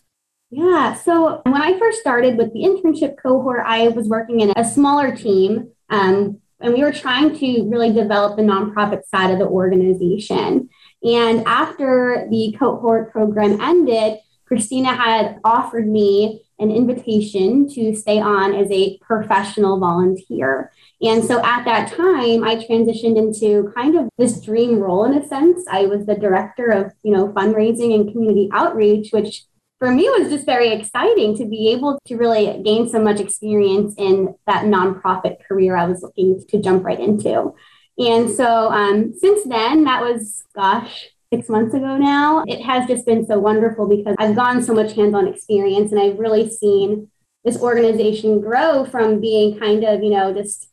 Yeah. 0.50 0.94
So 0.94 1.42
when 1.44 1.62
I 1.62 1.78
first 1.80 2.00
started 2.00 2.38
with 2.38 2.52
the 2.54 2.64
internship 2.64 3.16
cohort, 3.22 3.64
I 3.66 3.90
was 3.90 4.08
working 4.08 4.42
in 4.42 4.52
a 4.58 4.66
smaller 4.66 5.16
team. 5.16 5.70
Um, 5.90 6.42
and 6.60 6.74
we 6.74 6.84
were 6.84 6.92
trying 6.92 7.38
to 7.38 7.70
really 7.70 7.92
develop 7.94 8.36
the 8.36 8.44
nonprofit 8.44 9.06
side 9.08 9.32
of 9.32 9.40
the 9.40 9.48
organization. 9.48 10.70
And 11.04 11.44
after 11.46 12.28
the 12.30 12.56
cohort 12.58 13.12
program 13.12 13.62
ended, 13.62 14.20
Christina 14.46 14.94
had 14.94 15.40
offered 15.44 15.88
me 15.88 16.44
an 16.60 16.72
invitation 16.72 17.70
to 17.70 17.94
stay 17.96 18.20
on 18.20 18.56
as 18.56 18.68
a 18.72 18.98
professional 19.00 19.80
volunteer. 19.80 20.72
And 21.02 21.24
so 21.24 21.44
at 21.46 21.66
that 21.66 21.92
time, 21.92 22.44
I 22.44 22.56
transitioned 22.56 23.18
into 23.18 23.72
kind 23.76 23.96
of 23.96 24.10
this 24.18 24.42
dream 24.42 24.80
role 24.80 25.06
in 25.06 25.14
a 25.14 25.28
sense. 25.28 25.64
I 25.70 25.86
was 25.86 26.08
the 26.08 26.16
director 26.16 26.70
of, 26.70 26.94
you 27.04 27.14
know, 27.14 27.28
fundraising 27.28 27.94
and 27.94 28.12
community 28.12 28.50
outreach, 28.52 29.12
which 29.12 29.44
for 29.80 29.92
me 29.92 30.04
it 30.04 30.24
was 30.24 30.32
just 30.32 30.46
very 30.46 30.70
exciting 30.70 31.38
to 31.38 31.46
be 31.46 31.72
able 31.72 32.00
to 32.06 32.16
really 32.16 32.62
gain 32.64 32.90
so 32.90 33.00
much 33.00 33.20
experience 33.20 33.94
in 33.98 34.36
that 34.48 34.66
nonprofit 34.66 35.38
career 35.48 35.76
I 35.78 35.86
was 35.86 36.02
looking 36.02 36.44
to 36.50 36.62
jump 36.62 36.84
right 36.84 37.00
into. 37.00 37.54
And 38.00 38.30
so 38.30 38.72
um, 38.72 39.14
since 39.18 39.44
then, 39.48 39.84
that 39.86 40.02
was, 40.02 40.44
gosh, 40.56 41.10
six 41.34 41.50
months 41.50 41.74
ago 41.74 41.98
now, 41.98 42.44
it 42.48 42.62
has 42.62 42.88
just 42.88 43.06
been 43.06 43.26
so 43.26 43.40
wonderful 43.40 43.88
because 43.88 44.16
I've 44.20 44.36
gone 44.36 44.64
so 44.64 44.74
much 44.74 44.94
hands 44.94 45.14
on 45.14 45.28
experience 45.28 45.92
and 45.92 46.00
I've 46.00 46.20
really 46.20 46.50
seen 46.50 47.10
this 47.44 47.60
organization 47.60 48.42
grow 48.42 48.86
from 48.86 49.20
being 49.20 49.60
kind 49.60 49.84
of, 49.84 50.04
you 50.04 50.12
know, 50.12 50.34
just 50.34 50.70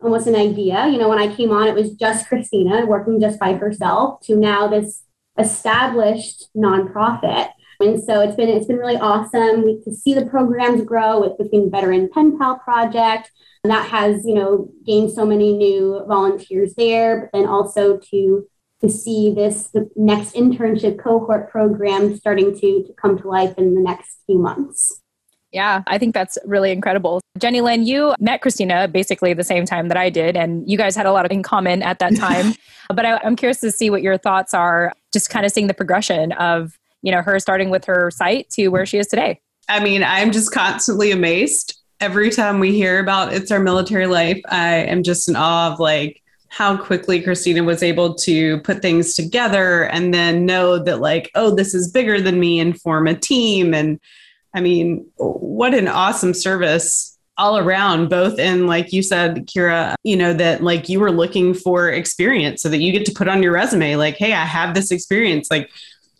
almost 0.00 0.26
an 0.26 0.36
idea. 0.36 0.86
You 0.88 0.98
know, 0.98 1.08
when 1.08 1.18
I 1.18 1.34
came 1.34 1.50
on, 1.50 1.66
it 1.66 1.74
was 1.74 1.92
just 1.92 2.28
Christina 2.28 2.84
working 2.84 3.20
just 3.20 3.38
by 3.38 3.54
herself 3.54 4.20
to 4.26 4.36
now 4.36 4.68
this 4.68 5.02
established 5.38 6.48
nonprofit 6.56 7.50
and 7.80 8.02
so 8.02 8.20
it's 8.20 8.36
been 8.36 8.48
it's 8.48 8.66
been 8.66 8.76
really 8.76 8.96
awesome 8.96 9.64
we, 9.64 9.80
to 9.82 9.94
see 9.94 10.14
the 10.14 10.26
programs 10.26 10.82
grow 10.82 11.20
with 11.20 11.36
between 11.38 11.70
veteran 11.70 12.08
pen 12.12 12.38
pal 12.38 12.58
project 12.58 13.30
and 13.64 13.70
that 13.70 13.88
has 13.88 14.24
you 14.24 14.34
know 14.34 14.68
gained 14.84 15.10
so 15.10 15.24
many 15.24 15.52
new 15.52 16.02
volunteers 16.06 16.74
there 16.74 17.22
but 17.22 17.38
then 17.38 17.48
also 17.48 17.98
to 17.98 18.46
to 18.80 18.88
see 18.88 19.32
this 19.34 19.68
the 19.68 19.88
next 19.96 20.34
internship 20.34 21.02
cohort 21.02 21.50
program 21.50 22.14
starting 22.16 22.52
to, 22.52 22.84
to 22.84 22.92
come 23.00 23.18
to 23.18 23.28
life 23.28 23.54
in 23.56 23.74
the 23.74 23.80
next 23.80 24.18
few 24.26 24.38
months 24.38 25.00
Yeah, 25.52 25.82
I 25.86 25.96
think 25.96 26.12
that's 26.12 26.36
really 26.44 26.70
incredible. 26.70 27.20
Jenny 27.38 27.60
Lynn, 27.60 27.86
you 27.86 28.14
met 28.18 28.42
Christina 28.42 28.88
basically 28.88 29.32
the 29.32 29.44
same 29.44 29.64
time 29.64 29.88
that 29.88 29.96
I 29.96 30.10
did, 30.10 30.36
and 30.36 30.68
you 30.68 30.76
guys 30.76 30.94
had 30.96 31.06
a 31.06 31.12
lot 31.12 31.24
of 31.24 31.30
in 31.30 31.42
common 31.42 31.82
at 31.82 31.98
that 32.00 32.16
time. 32.16 32.54
but 32.94 33.06
I, 33.06 33.18
I'm 33.18 33.36
curious 33.36 33.60
to 33.60 33.70
see 33.70 33.88
what 33.88 34.02
your 34.02 34.18
thoughts 34.18 34.52
are, 34.52 34.92
just 35.12 35.30
kind 35.30 35.46
of 35.46 35.52
seeing 35.52 35.66
the 35.66 35.74
progression 35.74 36.32
of, 36.32 36.78
you 37.06 37.12
know, 37.12 37.22
her 37.22 37.38
starting 37.38 37.70
with 37.70 37.84
her 37.84 38.10
site 38.10 38.50
to 38.50 38.66
where 38.66 38.84
she 38.84 38.98
is 38.98 39.06
today. 39.06 39.40
I 39.68 39.78
mean, 39.78 40.02
I'm 40.02 40.32
just 40.32 40.50
constantly 40.50 41.12
amazed 41.12 41.80
every 42.00 42.30
time 42.30 42.58
we 42.58 42.72
hear 42.72 42.98
about 42.98 43.32
it's 43.32 43.52
our 43.52 43.60
military 43.60 44.08
life. 44.08 44.40
I 44.48 44.78
am 44.78 45.04
just 45.04 45.28
in 45.28 45.36
awe 45.36 45.72
of 45.72 45.78
like 45.78 46.20
how 46.48 46.76
quickly 46.76 47.22
Christina 47.22 47.62
was 47.62 47.80
able 47.80 48.14
to 48.16 48.60
put 48.62 48.82
things 48.82 49.14
together 49.14 49.84
and 49.84 50.12
then 50.12 50.46
know 50.46 50.82
that 50.82 51.00
like, 51.00 51.30
oh, 51.36 51.54
this 51.54 51.74
is 51.74 51.92
bigger 51.92 52.20
than 52.20 52.40
me 52.40 52.58
and 52.58 52.80
form 52.80 53.06
a 53.06 53.14
team 53.14 53.72
and 53.72 54.00
I 54.52 54.60
mean, 54.60 55.06
what 55.16 55.74
an 55.74 55.86
awesome 55.86 56.32
service 56.34 57.16
all 57.38 57.58
around, 57.58 58.08
both 58.08 58.38
in, 58.38 58.66
like 58.66 58.92
you 58.92 59.02
said, 59.02 59.46
Kira, 59.46 59.94
you 60.02 60.16
know, 60.16 60.32
that 60.32 60.62
like 60.62 60.88
you 60.88 60.98
were 60.98 61.10
looking 61.12 61.52
for 61.52 61.90
experience 61.90 62.62
so 62.62 62.70
that 62.70 62.78
you 62.78 62.90
get 62.90 63.04
to 63.06 63.12
put 63.12 63.28
on 63.28 63.42
your 63.42 63.52
resume, 63.52 63.96
like, 63.96 64.16
hey, 64.16 64.32
I 64.32 64.46
have 64.46 64.74
this 64.74 64.90
experience. 64.90 65.50
Like, 65.50 65.70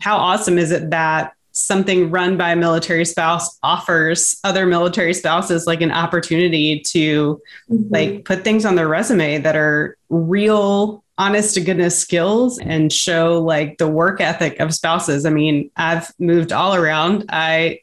how 0.00 0.16
awesome 0.16 0.58
is 0.58 0.70
it 0.70 0.90
that 0.90 1.32
something 1.52 2.10
run 2.10 2.36
by 2.36 2.50
a 2.50 2.56
military 2.56 3.04
spouse 3.04 3.58
offers 3.62 4.38
other 4.44 4.66
military 4.66 5.14
spouses 5.14 5.66
like 5.66 5.80
an 5.80 5.90
opportunity 5.90 6.80
to 6.80 7.40
mm-hmm. 7.70 7.82
like 7.88 8.24
put 8.26 8.44
things 8.44 8.66
on 8.66 8.74
their 8.74 8.88
resume 8.88 9.38
that 9.38 9.56
are 9.56 9.96
real 10.10 11.02
honest 11.18 11.54
to 11.54 11.62
goodness 11.62 11.98
skills 11.98 12.58
and 12.58 12.92
show 12.92 13.40
like 13.40 13.78
the 13.78 13.88
work 13.88 14.20
ethic 14.20 14.60
of 14.60 14.74
spouses. 14.74 15.24
I 15.24 15.30
mean, 15.30 15.70
I've 15.76 16.12
moved 16.18 16.52
all 16.52 16.74
around. 16.74 17.24
I 17.30 17.80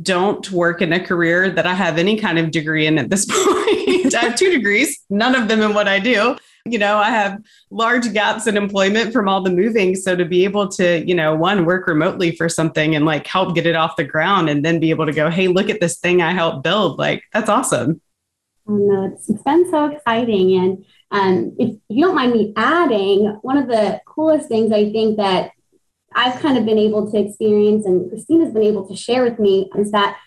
don't 0.00 0.48
work 0.52 0.80
in 0.80 0.92
a 0.92 1.04
career 1.04 1.50
that 1.50 1.66
I 1.66 1.74
have 1.74 1.98
any 1.98 2.18
kind 2.18 2.38
of 2.38 2.52
degree 2.52 2.86
in 2.86 2.98
at 2.98 3.10
this 3.10 3.24
point. 3.28 3.87
I 4.14 4.20
have 4.20 4.36
two 4.36 4.50
degrees, 4.50 5.00
none 5.10 5.34
of 5.34 5.48
them 5.48 5.60
in 5.62 5.74
what 5.74 5.88
I 5.88 5.98
do. 5.98 6.36
You 6.64 6.78
know, 6.78 6.98
I 6.98 7.10
have 7.10 7.40
large 7.70 8.12
gaps 8.12 8.46
in 8.46 8.56
employment 8.56 9.12
from 9.12 9.28
all 9.28 9.42
the 9.42 9.50
moving. 9.50 9.94
So 9.94 10.14
to 10.16 10.24
be 10.24 10.44
able 10.44 10.68
to, 10.68 11.06
you 11.06 11.14
know, 11.14 11.34
one, 11.34 11.64
work 11.64 11.86
remotely 11.86 12.36
for 12.36 12.48
something 12.48 12.94
and 12.94 13.04
like 13.04 13.26
help 13.26 13.54
get 13.54 13.66
it 13.66 13.74
off 13.74 13.96
the 13.96 14.04
ground 14.04 14.50
and 14.50 14.64
then 14.64 14.78
be 14.78 14.90
able 14.90 15.06
to 15.06 15.12
go, 15.12 15.30
hey, 15.30 15.48
look 15.48 15.70
at 15.70 15.80
this 15.80 15.98
thing 15.98 16.20
I 16.20 16.32
helped 16.32 16.62
build, 16.62 16.98
like 16.98 17.24
that's 17.32 17.48
awesome. 17.48 18.00
It's, 18.68 19.30
it's 19.30 19.42
been 19.42 19.70
so 19.70 19.86
exciting. 19.86 20.54
And 20.56 20.84
um, 21.10 21.56
if 21.58 21.76
you 21.88 22.04
don't 22.04 22.14
mind 22.14 22.32
me 22.32 22.52
adding, 22.56 23.38
one 23.40 23.56
of 23.56 23.68
the 23.68 24.00
coolest 24.06 24.48
things 24.48 24.72
I 24.72 24.92
think 24.92 25.16
that 25.16 25.52
I've 26.14 26.40
kind 26.40 26.58
of 26.58 26.66
been 26.66 26.78
able 26.78 27.10
to 27.10 27.18
experience 27.18 27.86
and 27.86 28.10
Christina's 28.10 28.52
been 28.52 28.62
able 28.62 28.86
to 28.88 28.96
share 28.96 29.24
with 29.24 29.38
me 29.38 29.70
is 29.78 29.90
that 29.92 30.18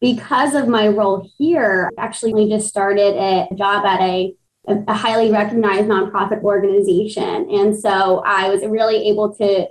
because 0.00 0.54
of 0.54 0.68
my 0.68 0.88
role 0.88 1.28
here, 1.38 1.90
actually, 1.98 2.34
we 2.34 2.48
just 2.48 2.68
started 2.68 3.16
a 3.16 3.48
job 3.54 3.84
at 3.84 4.00
a, 4.00 4.34
a 4.66 4.94
highly 4.94 5.30
recognized 5.30 5.88
nonprofit 5.88 6.42
organization. 6.42 7.48
And 7.50 7.76
so 7.76 8.22
I 8.24 8.48
was 8.48 8.64
really 8.64 9.08
able 9.08 9.34
to 9.36 9.68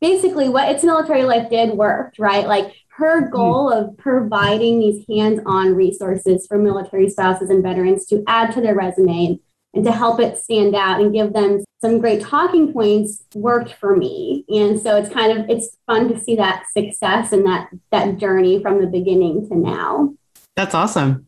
basically 0.00 0.48
what 0.48 0.68
its 0.68 0.84
military 0.84 1.24
life 1.24 1.48
did 1.48 1.70
worked, 1.70 2.18
right? 2.18 2.46
Like 2.46 2.74
her 2.96 3.24
hmm. 3.24 3.30
goal 3.30 3.72
of 3.72 3.96
providing 3.96 4.78
these 4.78 5.04
hands-on 5.08 5.74
resources 5.74 6.46
for 6.46 6.58
military 6.58 7.08
spouses 7.08 7.50
and 7.50 7.62
veterans 7.62 8.06
to 8.06 8.22
add 8.26 8.52
to 8.52 8.60
their 8.60 8.74
resume 8.74 9.40
and 9.74 9.84
to 9.84 9.92
help 9.92 10.20
it 10.20 10.38
stand 10.38 10.74
out 10.74 11.00
and 11.00 11.12
give 11.12 11.32
them 11.32 11.62
some 11.80 11.98
great 11.98 12.22
talking 12.22 12.72
points 12.72 13.24
worked 13.34 13.74
for 13.74 13.96
me 13.96 14.44
and 14.48 14.80
so 14.80 14.96
it's 14.96 15.12
kind 15.12 15.38
of 15.38 15.48
it's 15.50 15.76
fun 15.86 16.08
to 16.08 16.18
see 16.18 16.36
that 16.36 16.64
success 16.72 17.32
and 17.32 17.44
that 17.44 17.68
that 17.90 18.16
journey 18.16 18.62
from 18.62 18.80
the 18.80 18.86
beginning 18.86 19.46
to 19.48 19.56
now 19.56 20.14
that's 20.56 20.74
awesome 20.74 21.26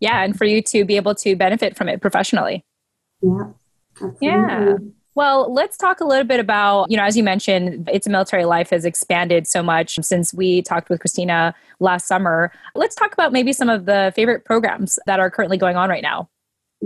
yeah 0.00 0.24
and 0.24 0.36
for 0.36 0.44
you 0.44 0.60
to 0.60 0.84
be 0.84 0.96
able 0.96 1.14
to 1.14 1.36
benefit 1.36 1.76
from 1.76 1.88
it 1.88 2.00
professionally 2.00 2.64
yeah 3.22 3.44
absolutely. 4.02 4.26
yeah 4.26 4.76
well, 5.16 5.50
let's 5.50 5.78
talk 5.78 6.00
a 6.00 6.04
little 6.04 6.26
bit 6.26 6.40
about, 6.40 6.90
you 6.90 6.96
know, 6.98 7.02
as 7.02 7.16
you 7.16 7.24
mentioned, 7.24 7.88
It's 7.90 8.06
a 8.06 8.10
Military 8.10 8.44
Life 8.44 8.68
has 8.68 8.84
expanded 8.84 9.46
so 9.46 9.62
much 9.62 9.98
since 10.02 10.34
we 10.34 10.60
talked 10.60 10.90
with 10.90 11.00
Christina 11.00 11.54
last 11.80 12.06
summer. 12.06 12.52
Let's 12.74 12.94
talk 12.94 13.14
about 13.14 13.32
maybe 13.32 13.54
some 13.54 13.70
of 13.70 13.86
the 13.86 14.12
favorite 14.14 14.44
programs 14.44 14.98
that 15.06 15.18
are 15.18 15.30
currently 15.30 15.56
going 15.56 15.76
on 15.76 15.88
right 15.88 16.02
now. 16.02 16.28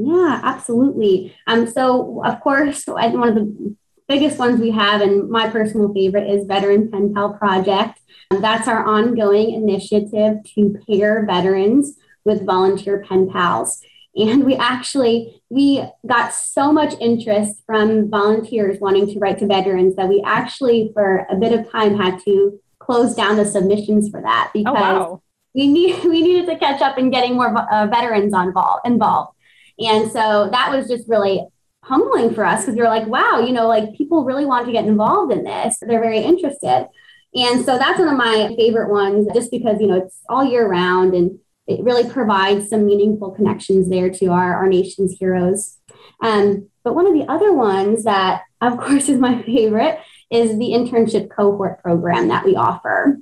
Yeah, 0.02 0.40
absolutely. 0.42 1.35
Um, 1.47 1.66
so 1.66 2.25
of 2.25 2.40
course, 2.40 2.85
one 2.87 3.28
of 3.28 3.35
the 3.35 3.76
biggest 4.09 4.38
ones 4.38 4.61
we 4.61 4.71
have, 4.71 5.00
and 5.00 5.30
my 5.30 5.49
personal 5.49 5.92
favorite, 5.92 6.28
is 6.28 6.47
Veteran 6.47 6.90
Pen 6.90 7.14
Pal 7.14 7.35
Project. 7.35 8.00
Um, 8.30 8.40
that's 8.40 8.66
our 8.66 8.85
ongoing 8.85 9.52
initiative 9.52 10.38
to 10.54 10.76
pair 10.87 11.25
veterans 11.26 11.97
with 12.25 12.47
volunteer 12.47 13.04
pen 13.07 13.30
pals. 13.30 13.83
And 14.16 14.45
we 14.45 14.57
actually 14.57 15.40
we 15.50 15.85
got 16.07 16.33
so 16.35 16.73
much 16.73 16.95
interest 17.00 17.62
from 17.66 18.11
volunteers 18.11 18.80
wanting 18.80 19.07
to 19.12 19.19
write 19.19 19.38
to 19.38 19.47
veterans 19.47 19.97
that 19.97 20.09
we 20.09 20.23
actually, 20.25 20.90
for 20.95 21.26
a 21.30 21.37
bit 21.37 21.52
of 21.52 21.71
time, 21.71 21.97
had 21.97 22.21
to 22.25 22.59
close 22.78 23.14
down 23.14 23.37
the 23.37 23.45
submissions 23.45 24.09
for 24.09 24.21
that 24.23 24.50
because 24.52 24.75
oh, 24.76 24.80
wow. 24.80 25.23
we 25.54 25.69
need 25.69 26.02
we 26.04 26.23
needed 26.23 26.47
to 26.47 26.59
catch 26.59 26.80
up 26.80 26.99
in 26.99 27.11
getting 27.11 27.35
more 27.35 27.57
uh, 27.57 27.87
veterans 27.87 28.35
on 28.35 28.52
involved. 28.85 29.37
And 29.80 30.10
so 30.10 30.49
that 30.52 30.70
was 30.70 30.88
just 30.88 31.08
really 31.08 31.46
humbling 31.82 32.34
for 32.34 32.44
us 32.44 32.60
because 32.60 32.75
we 32.75 32.82
were 32.82 32.88
like, 32.88 33.06
wow, 33.06 33.40
you 33.40 33.52
know, 33.52 33.66
like 33.66 33.94
people 33.94 34.25
really 34.25 34.44
want 34.44 34.66
to 34.66 34.72
get 34.72 34.84
involved 34.84 35.32
in 35.32 35.44
this. 35.44 35.78
They're 35.80 36.00
very 36.00 36.20
interested. 36.20 36.88
And 37.34 37.64
so 37.64 37.78
that's 37.78 37.99
one 37.99 38.08
of 38.08 38.16
my 38.16 38.54
favorite 38.56 38.90
ones 38.90 39.28
just 39.34 39.50
because, 39.50 39.80
you 39.80 39.87
know, 39.87 39.99
it's 39.99 40.20
all 40.28 40.44
year 40.44 40.68
round 40.68 41.14
and 41.14 41.38
it 41.66 41.82
really 41.84 42.08
provides 42.08 42.68
some 42.68 42.87
meaningful 42.87 43.30
connections 43.30 43.88
there 43.88 44.10
to 44.10 44.26
our, 44.26 44.56
our 44.56 44.68
nation's 44.68 45.16
heroes. 45.18 45.78
Um, 46.22 46.68
but 46.82 46.94
one 46.94 47.06
of 47.06 47.14
the 47.14 47.30
other 47.30 47.52
ones 47.52 48.04
that, 48.04 48.42
of 48.60 48.76
course, 48.78 49.08
is 49.08 49.18
my 49.18 49.42
favorite 49.42 50.00
is 50.30 50.58
the 50.58 50.70
internship 50.70 51.30
cohort 51.30 51.82
program 51.82 52.28
that 52.28 52.44
we 52.44 52.56
offer. 52.56 53.18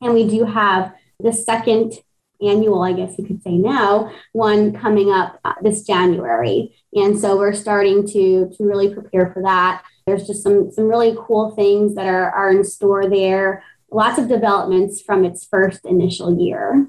And 0.00 0.14
we 0.14 0.28
do 0.28 0.44
have 0.44 0.94
the 1.20 1.32
second 1.32 1.94
annual, 2.40 2.82
I 2.82 2.92
guess 2.92 3.18
you 3.18 3.24
could 3.24 3.42
say 3.42 3.56
now, 3.56 4.12
one 4.32 4.72
coming 4.72 5.10
up 5.10 5.40
uh, 5.44 5.54
this 5.62 5.82
January. 5.82 6.74
And 6.94 7.18
so 7.18 7.36
we're 7.36 7.52
starting 7.52 8.06
to, 8.06 8.50
to 8.56 8.64
really 8.64 8.92
prepare 8.92 9.32
for 9.32 9.42
that. 9.42 9.82
There's 10.06 10.26
just 10.26 10.42
some, 10.42 10.70
some 10.70 10.88
really 10.88 11.16
cool 11.18 11.50
things 11.50 11.94
that 11.94 12.06
are, 12.06 12.30
are 12.30 12.50
in 12.50 12.64
store 12.64 13.08
there. 13.08 13.62
Lots 13.90 14.18
of 14.18 14.28
developments 14.28 15.02
from 15.02 15.24
its 15.24 15.46
first 15.46 15.84
initial 15.84 16.38
year. 16.40 16.86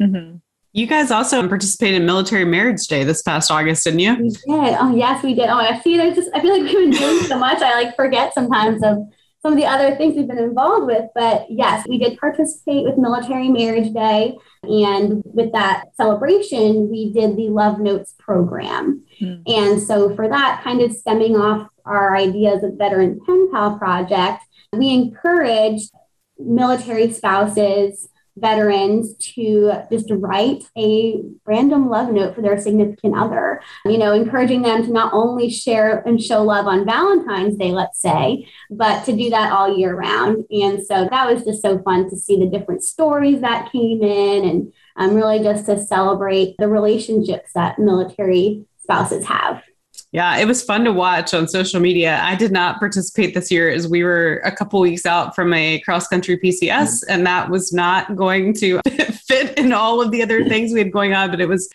Mm-hmm. 0.00 0.36
You 0.72 0.86
guys 0.86 1.10
also 1.10 1.46
participated 1.48 2.02
in 2.02 2.06
Military 2.06 2.44
Marriage 2.44 2.86
Day 2.86 3.02
this 3.02 3.22
past 3.22 3.50
August, 3.50 3.84
didn't 3.84 4.00
you? 4.00 4.14
We 4.16 4.28
did. 4.28 4.76
Oh 4.78 4.94
yes, 4.94 5.22
we 5.24 5.34
did. 5.34 5.48
Oh, 5.48 5.56
I 5.56 5.80
see. 5.80 5.98
I 5.98 6.12
just 6.12 6.28
I 6.34 6.40
feel 6.40 6.52
like 6.52 6.62
we've 6.70 6.90
been 6.90 6.90
doing 6.90 7.24
so 7.24 7.38
much. 7.38 7.62
I 7.62 7.82
like 7.82 7.96
forget 7.96 8.34
sometimes 8.34 8.82
of 8.84 8.98
some 9.46 9.52
of 9.52 9.60
the 9.60 9.66
other 9.66 9.94
things 9.94 10.16
we've 10.16 10.26
been 10.26 10.38
involved 10.38 10.86
with. 10.86 11.08
But 11.14 11.46
yes, 11.48 11.86
we 11.86 11.98
did 11.98 12.18
participate 12.18 12.82
with 12.82 12.98
Military 12.98 13.48
Marriage 13.48 13.92
Day. 13.94 14.36
And 14.64 15.22
with 15.24 15.52
that 15.52 15.84
celebration, 15.94 16.90
we 16.90 17.12
did 17.12 17.36
the 17.36 17.50
Love 17.50 17.78
Notes 17.78 18.12
program. 18.18 19.04
Mm. 19.20 19.42
And 19.46 19.80
so, 19.80 20.16
for 20.16 20.28
that, 20.28 20.62
kind 20.64 20.82
of 20.82 20.92
stemming 20.92 21.36
off 21.36 21.68
our 21.84 22.16
ideas 22.16 22.64
of 22.64 22.76
Veteran 22.76 23.20
Pen 23.24 23.48
Pal 23.52 23.78
Project, 23.78 24.42
we 24.72 24.92
encouraged 24.92 25.92
military 26.40 27.12
spouses 27.12 28.08
veterans 28.36 29.14
to 29.16 29.72
just 29.90 30.10
write 30.10 30.64
a 30.76 31.22
random 31.46 31.88
love 31.88 32.12
note 32.12 32.34
for 32.34 32.42
their 32.42 32.60
significant 32.60 33.16
other, 33.16 33.62
you 33.84 33.98
know, 33.98 34.12
encouraging 34.12 34.62
them 34.62 34.84
to 34.84 34.92
not 34.92 35.12
only 35.12 35.50
share 35.50 36.00
and 36.06 36.22
show 36.22 36.42
love 36.42 36.66
on 36.66 36.84
Valentine's 36.84 37.56
Day, 37.56 37.72
let's 37.72 38.00
say, 38.00 38.48
but 38.70 39.04
to 39.04 39.16
do 39.16 39.30
that 39.30 39.52
all 39.52 39.76
year 39.76 39.94
round. 39.96 40.44
And 40.50 40.84
so 40.84 41.08
that 41.10 41.32
was 41.32 41.44
just 41.44 41.62
so 41.62 41.78
fun 41.82 42.10
to 42.10 42.16
see 42.16 42.38
the 42.38 42.46
different 42.46 42.84
stories 42.84 43.40
that 43.40 43.72
came 43.72 44.02
in 44.02 44.44
and 44.44 44.72
um, 44.96 45.14
really 45.14 45.40
just 45.40 45.66
to 45.66 45.78
celebrate 45.78 46.56
the 46.58 46.68
relationships 46.68 47.52
that 47.54 47.78
military 47.78 48.64
spouses 48.82 49.24
have. 49.26 49.62
Yeah, 50.16 50.38
it 50.38 50.46
was 50.46 50.62
fun 50.62 50.82
to 50.84 50.92
watch 50.94 51.34
on 51.34 51.46
social 51.46 51.78
media. 51.78 52.18
I 52.22 52.36
did 52.36 52.50
not 52.50 52.78
participate 52.78 53.34
this 53.34 53.50
year 53.50 53.68
as 53.68 53.86
we 53.86 54.02
were 54.02 54.40
a 54.46 54.50
couple 54.50 54.80
weeks 54.80 55.04
out 55.04 55.34
from 55.34 55.52
a 55.52 55.78
cross 55.80 56.08
country 56.08 56.38
PCS, 56.38 56.70
mm-hmm. 56.70 57.10
and 57.10 57.26
that 57.26 57.50
was 57.50 57.70
not 57.70 58.16
going 58.16 58.54
to 58.54 58.80
fit 59.28 59.58
in 59.58 59.74
all 59.74 60.00
of 60.00 60.10
the 60.12 60.22
other 60.22 60.42
things 60.48 60.72
we 60.72 60.78
had 60.78 60.90
going 60.90 61.12
on, 61.12 61.30
but 61.30 61.42
it 61.42 61.50
was 61.50 61.68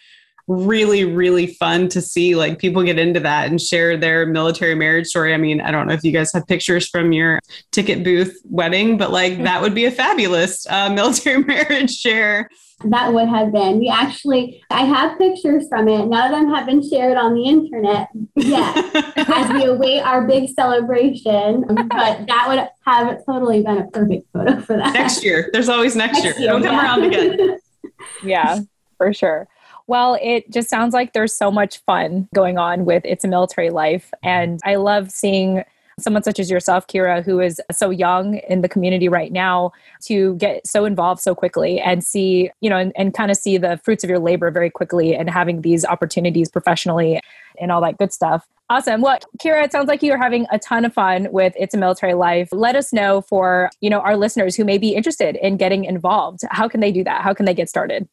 really 0.48 1.06
really 1.06 1.46
fun 1.46 1.88
to 1.88 2.02
see 2.02 2.36
like 2.36 2.58
people 2.58 2.82
get 2.84 2.98
into 2.98 3.20
that 3.20 3.48
and 3.48 3.62
share 3.62 3.96
their 3.96 4.26
military 4.26 4.76
marriage 4.76 5.08
story 5.08 5.34
i 5.34 5.38
mean 5.38 5.62
i 5.62 5.72
don't 5.72 5.88
know 5.88 5.94
if 5.94 6.04
you 6.04 6.12
guys 6.12 6.34
have 6.34 6.46
pictures 6.48 6.90
from 6.90 7.14
your 7.14 7.40
ticket 7.72 8.04
booth 8.04 8.36
wedding 8.46 8.98
but 8.98 9.12
like 9.12 9.34
mm-hmm. 9.34 9.44
that 9.44 9.62
would 9.62 9.76
be 9.76 9.86
a 9.86 9.92
fabulous 9.92 10.66
uh, 10.68 10.90
military 10.94 11.42
marriage 11.44 11.92
share 11.92 12.50
that 12.86 13.14
would 13.14 13.28
have 13.28 13.52
been. 13.52 13.80
We 13.80 13.90
actually, 13.90 14.64
I 14.70 14.82
have 14.82 15.18
pictures 15.18 15.68
from 15.70 15.88
it. 15.88 16.08
None 16.08 16.34
of 16.34 16.40
them 16.40 16.54
have 16.54 16.66
been 16.66 16.88
shared 16.88 17.18
on 17.18 17.34
the 17.34 17.44
internet 17.44 18.10
yet 18.36 18.78
as 19.18 19.50
we 19.54 19.66
await 19.66 20.02
our 20.02 20.26
big 20.26 20.50
celebration. 20.50 21.66
But 21.68 22.28
that 22.28 22.46
would 22.48 22.68
have 22.86 23.26
totally 23.26 23.64
been 23.64 23.80
a 23.80 23.88
perfect 23.88 24.28
photo 24.34 24.60
for 24.62 24.78
that. 24.78 24.94
Next 24.94 25.24
year. 25.24 25.50
There's 25.54 25.70
always 25.70 25.96
next, 25.96 26.24
next 26.24 26.40
year. 26.40 26.40
year. 26.40 26.52
Don't 26.52 26.64
come 26.64 26.74
yeah. 26.74 26.82
around 26.82 27.04
again. 27.04 27.60
yeah, 28.24 28.60
for 28.98 29.14
sure. 29.14 29.48
Well, 29.88 30.18
it 30.22 30.50
just 30.52 30.70
sounds 30.70 30.94
like 30.94 31.14
there's 31.14 31.34
so 31.34 31.52
much 31.52 31.80
fun 31.80 32.30
going 32.34 32.58
on 32.58 32.86
with 32.86 33.04
It's 33.06 33.26
a 33.26 33.28
Military 33.28 33.72
Life. 33.72 34.12
And 34.24 34.60
I 34.64 34.76
love 34.76 35.12
seeing 35.12 35.64
someone 36.02 36.24
such 36.24 36.40
as 36.40 36.50
yourself, 36.50 36.88
Kira, 36.88 37.24
who 37.24 37.40
is 37.40 37.62
so 37.72 37.90
young 37.90 38.36
in 38.50 38.62
the 38.62 38.70
community 38.70 39.08
right 39.08 39.32
now, 39.32 39.72
to 40.04 40.36
get 40.36 40.66
so 40.68 40.86
involved 40.86 41.22
so 41.22 41.34
quickly 41.36 41.80
and 41.80 42.04
see, 42.04 42.50
you 42.62 42.70
know, 42.70 42.78
and, 42.78 42.92
and 42.96 43.14
kind 43.14 43.32
of 43.32 43.38
see 43.38 43.58
the 43.58 43.80
fruits 43.84 44.04
of 44.04 44.10
your 44.10 44.20
labor 44.20 44.52
very 44.52 44.70
quickly 44.70 45.16
and 45.16 45.30
having 45.30 45.62
these 45.62 45.86
opportunities 45.86 46.50
professionally 46.50 47.20
and 47.60 47.72
all 47.72 47.82
that 47.82 47.98
good 47.98 48.12
stuff. 48.12 48.48
Awesome. 48.70 49.02
Well, 49.02 49.20
Kira, 49.44 49.66
it 49.66 49.72
sounds 49.72 49.90
like 49.90 50.02
you're 50.02 50.18
having 50.18 50.46
a 50.50 50.58
ton 50.58 50.86
of 50.86 50.94
fun 50.94 51.28
with 51.32 51.54
It's 51.58 51.74
a 51.74 51.78
Military 51.78 52.14
Life. 52.14 52.50
Let 52.54 52.76
us 52.78 52.94
know 52.94 53.22
for, 53.22 53.70
you 53.82 53.90
know, 53.90 54.00
our 54.00 54.16
listeners 54.16 54.56
who 54.56 54.64
may 54.64 54.78
be 54.78 54.96
interested 54.96 55.36
in 55.36 55.58
getting 55.58 55.84
involved. 55.84 56.42
How 56.50 56.70
can 56.70 56.80
they 56.80 56.92
do 56.92 57.04
that? 57.04 57.22
How 57.22 57.34
can 57.34 57.46
they 57.46 57.54
get 57.54 57.68
started? 57.68 58.08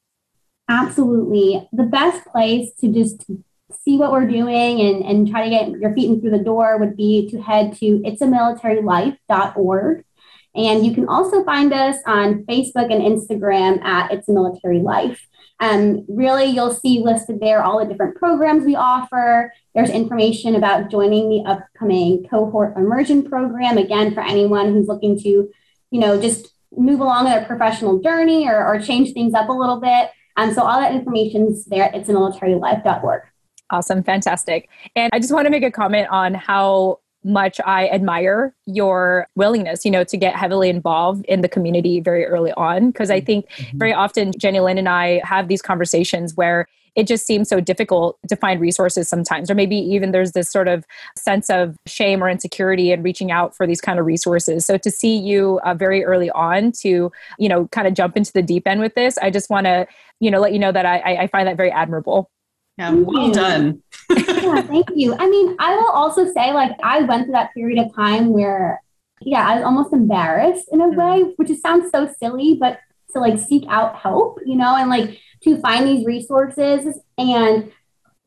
Absolutely. 0.68 1.66
The 1.72 1.84
best 1.84 2.26
place 2.26 2.70
to 2.80 2.88
just 2.88 3.24
see 3.72 3.98
what 3.98 4.12
we're 4.12 4.26
doing 4.26 4.80
and, 4.80 5.04
and 5.04 5.28
try 5.28 5.44
to 5.44 5.50
get 5.50 5.70
your 5.80 5.94
feet 5.94 6.10
in 6.10 6.20
through 6.20 6.30
the 6.30 6.38
door 6.38 6.78
would 6.78 6.96
be 6.96 7.28
to 7.30 7.40
head 7.40 7.76
to 7.76 8.00
it'samilitarylife.org. 8.00 10.04
And 10.54 10.84
you 10.84 10.94
can 10.94 11.08
also 11.08 11.44
find 11.44 11.72
us 11.72 11.96
on 12.06 12.44
Facebook 12.44 12.92
and 12.92 13.02
Instagram 13.02 13.82
at 13.84 14.10
It's 14.10 14.28
a 14.28 14.32
Military 14.32 14.80
Life. 14.80 15.26
Um, 15.60 16.06
really, 16.08 16.46
you'll 16.46 16.72
see 16.72 17.00
listed 17.00 17.40
there 17.40 17.62
all 17.62 17.78
the 17.78 17.84
different 17.84 18.16
programs 18.16 18.64
we 18.64 18.76
offer. 18.76 19.52
There's 19.74 19.90
information 19.90 20.54
about 20.54 20.90
joining 20.90 21.28
the 21.28 21.48
upcoming 21.48 22.26
cohort 22.28 22.76
immersion 22.76 23.28
program. 23.28 23.76
Again, 23.76 24.14
for 24.14 24.20
anyone 24.20 24.72
who's 24.72 24.88
looking 24.88 25.18
to, 25.20 25.50
you 25.90 26.00
know, 26.00 26.20
just 26.20 26.48
move 26.72 27.00
along 27.00 27.26
in 27.26 27.32
their 27.32 27.44
professional 27.44 28.00
journey 28.00 28.48
or, 28.48 28.64
or 28.64 28.80
change 28.80 29.12
things 29.12 29.34
up 29.34 29.48
a 29.48 29.52
little 29.52 29.80
bit. 29.80 30.10
Um, 30.36 30.54
so 30.54 30.62
all 30.62 30.80
that 30.80 30.94
information 30.94 31.48
is 31.48 31.64
there 31.66 31.84
at 31.84 31.94
it'samilitarylife.org. 31.94 33.22
Awesome. 33.70 34.02
Fantastic. 34.02 34.68
And 34.96 35.10
I 35.12 35.18
just 35.18 35.32
want 35.32 35.46
to 35.46 35.50
make 35.50 35.62
a 35.62 35.70
comment 35.70 36.08
on 36.10 36.34
how 36.34 37.00
much 37.24 37.60
I 37.66 37.88
admire 37.88 38.54
your 38.66 39.26
willingness, 39.34 39.84
you 39.84 39.90
know, 39.90 40.04
to 40.04 40.16
get 40.16 40.36
heavily 40.36 40.70
involved 40.70 41.24
in 41.26 41.42
the 41.42 41.48
community 41.48 42.00
very 42.00 42.24
early 42.24 42.52
on. 42.52 42.90
Because 42.90 43.10
I 43.10 43.20
think 43.20 43.48
mm-hmm. 43.50 43.78
very 43.78 43.92
often 43.92 44.32
Jenny 44.38 44.60
Lynn 44.60 44.78
and 44.78 44.88
I 44.88 45.20
have 45.24 45.48
these 45.48 45.60
conversations 45.60 46.34
where 46.34 46.66
it 46.94 47.06
just 47.06 47.26
seems 47.26 47.48
so 47.48 47.60
difficult 47.60 48.18
to 48.28 48.34
find 48.34 48.60
resources 48.60 49.08
sometimes, 49.08 49.50
or 49.50 49.54
maybe 49.54 49.76
even 49.76 50.10
there's 50.10 50.32
this 50.32 50.50
sort 50.50 50.66
of 50.66 50.84
sense 51.16 51.50
of 51.50 51.76
shame 51.86 52.24
or 52.24 52.28
insecurity 52.28 52.90
in 52.90 53.02
reaching 53.02 53.30
out 53.30 53.54
for 53.54 53.66
these 53.66 53.80
kind 53.80 54.00
of 54.00 54.06
resources. 54.06 54.64
So 54.64 54.78
to 54.78 54.90
see 54.90 55.16
you 55.16 55.60
uh, 55.64 55.74
very 55.74 56.04
early 56.04 56.30
on 56.30 56.72
to, 56.80 57.12
you 57.38 57.48
know, 57.48 57.68
kind 57.68 57.86
of 57.86 57.94
jump 57.94 58.16
into 58.16 58.32
the 58.32 58.42
deep 58.42 58.66
end 58.66 58.80
with 58.80 58.94
this, 58.94 59.16
I 59.18 59.30
just 59.30 59.50
want 59.50 59.66
to, 59.66 59.86
you 60.18 60.30
know, 60.30 60.40
let 60.40 60.52
you 60.52 60.58
know 60.58 60.72
that 60.72 60.86
I, 60.86 61.18
I 61.22 61.26
find 61.28 61.46
that 61.46 61.56
very 61.56 61.70
admirable. 61.70 62.30
Yeah, 62.78 62.92
well 62.92 63.32
done. 63.32 63.82
yeah, 64.10 64.62
thank 64.62 64.86
you. 64.94 65.14
I 65.18 65.28
mean, 65.28 65.56
I 65.58 65.74
will 65.74 65.90
also 65.90 66.32
say, 66.32 66.52
like, 66.52 66.72
I 66.82 67.02
went 67.02 67.24
through 67.24 67.32
that 67.32 67.52
period 67.52 67.84
of 67.84 67.94
time 67.94 68.28
where, 68.28 68.80
yeah, 69.20 69.46
I 69.48 69.56
was 69.56 69.64
almost 69.64 69.92
embarrassed 69.92 70.68
in 70.70 70.80
a 70.80 70.84
mm-hmm. 70.84 71.00
way, 71.00 71.32
which 71.36 71.50
it 71.50 71.60
sounds 71.60 71.90
so 71.90 72.08
silly, 72.20 72.56
but 72.58 72.78
to 73.12 73.20
like 73.20 73.38
seek 73.38 73.64
out 73.68 73.96
help, 73.96 74.38
you 74.46 74.54
know, 74.54 74.76
and 74.76 74.88
like 74.88 75.18
to 75.42 75.58
find 75.60 75.88
these 75.88 76.06
resources. 76.06 77.00
And 77.16 77.72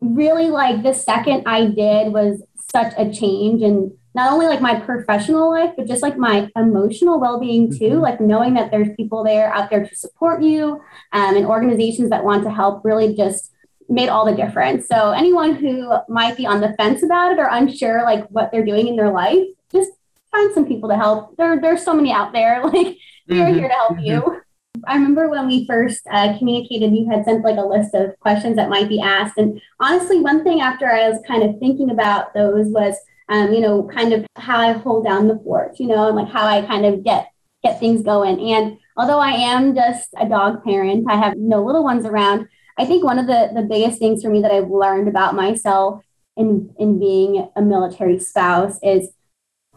really, 0.02 0.50
like, 0.50 0.84
the 0.84 0.94
second 0.94 1.44
I 1.46 1.68
did 1.68 2.12
was 2.12 2.44
such 2.74 2.94
a 2.98 3.12
change 3.12 3.62
and 3.62 3.92
not 4.14 4.34
only 4.34 4.48
like 4.48 4.60
my 4.60 4.78
professional 4.78 5.52
life, 5.52 5.72
but 5.78 5.88
just 5.88 6.02
like 6.02 6.18
my 6.18 6.50
emotional 6.58 7.22
well 7.22 7.40
being 7.40 7.72
too. 7.72 7.86
Mm-hmm. 7.86 8.02
Like 8.02 8.20
knowing 8.20 8.56
that 8.56 8.70
there's 8.70 8.94
people 8.98 9.24
there 9.24 9.54
out 9.54 9.70
there 9.70 9.86
to 9.86 9.96
support 9.96 10.44
you 10.44 10.82
um, 11.14 11.38
and 11.38 11.46
organizations 11.46 12.10
that 12.10 12.26
want 12.26 12.44
to 12.44 12.52
help 12.52 12.84
really 12.84 13.16
just 13.16 13.52
made 13.92 14.10
all 14.10 14.26
the 14.26 14.36
difference. 14.36 14.88
So 14.88 15.12
anyone 15.12 15.56
who 15.56 15.94
might 16.08 16.38
be 16.38 16.46
on 16.46 16.62
the 16.62 16.74
fence 16.74 17.04
about 17.04 17.34
it 17.34 17.40
or 17.40 17.48
unsure 17.52 18.04
like 18.04 18.26
what 18.30 18.52
they're 18.52 18.66
doing 18.66 18.88
in 18.88 18.96
their 18.96 19.12
life, 19.12 19.46
just 19.72 19.92
find 20.32 20.54
some 20.54 20.66
people 20.66 20.90
to 20.90 20.96
help. 20.96 21.36
There, 21.38 21.60
there's 21.60 21.84
so 21.84 21.94
many 21.94 22.12
out 22.12 22.34
there. 22.34 22.62
Like 22.72 22.98
we 23.28 23.40
are 23.40 23.46
mm-hmm. 23.46 23.60
here 23.60 23.68
to 23.68 23.74
help 23.74 23.98
mm-hmm. 23.98 24.06
you. 24.06 24.42
I 24.88 24.96
remember 24.96 25.30
when 25.30 25.48
we 25.48 25.68
first 25.68 26.02
uh, 26.12 26.38
communicated, 26.38 26.94
you 26.94 27.10
had 27.10 27.26
sent 27.26 27.44
like 27.44 27.58
a 27.58 27.62
list 27.62 27.94
of 27.94 28.18
questions 28.20 28.56
that 28.56 28.70
might 28.70 28.90
be 28.90 29.00
asked. 29.00 29.38
And 29.38 29.62
honestly, 29.80 30.20
one 30.20 30.44
thing 30.44 30.62
after 30.62 30.90
I 30.90 31.10
was 31.10 31.22
kind 31.28 31.44
of 31.44 31.60
thinking 31.60 31.92
about 31.92 32.34
those 32.34 32.68
was, 32.68 32.96
um, 33.30 33.54
you 33.54 33.60
know, 33.60 33.84
kind 33.94 34.14
of 34.14 34.26
how 34.38 34.58
I 34.58 34.72
hold 34.74 35.06
down 35.06 35.28
the 35.28 35.40
fort, 35.44 35.80
you 35.80 35.88
know, 35.88 36.08
and 36.08 36.16
like 36.16 36.30
how 36.30 36.46
I 36.46 36.62
kind 36.64 36.86
of 36.86 37.04
get 37.04 37.32
get 37.64 37.80
things 37.80 38.02
going. 38.02 38.40
And 38.54 38.78
although 38.98 39.20
I 39.20 39.32
am 39.32 39.76
just 39.76 40.10
a 40.18 40.28
dog 40.28 40.64
parent, 40.64 41.06
I 41.10 41.16
have 41.16 41.38
no 41.38 41.64
little 41.64 41.84
ones 41.84 42.06
around. 42.06 42.48
I 42.82 42.86
think 42.86 43.04
one 43.04 43.20
of 43.20 43.28
the, 43.28 43.52
the 43.54 43.62
biggest 43.62 44.00
things 44.00 44.24
for 44.24 44.32
me 44.32 44.42
that 44.42 44.52
I've 44.52 44.72
learned 44.72 45.08
about 45.08 45.36
myself 45.36 46.04
in, 46.36 46.74
in 46.80 47.00
being 47.00 47.48
a 47.56 47.62
military 47.62 48.18
spouse 48.18 48.80
is 48.82 49.12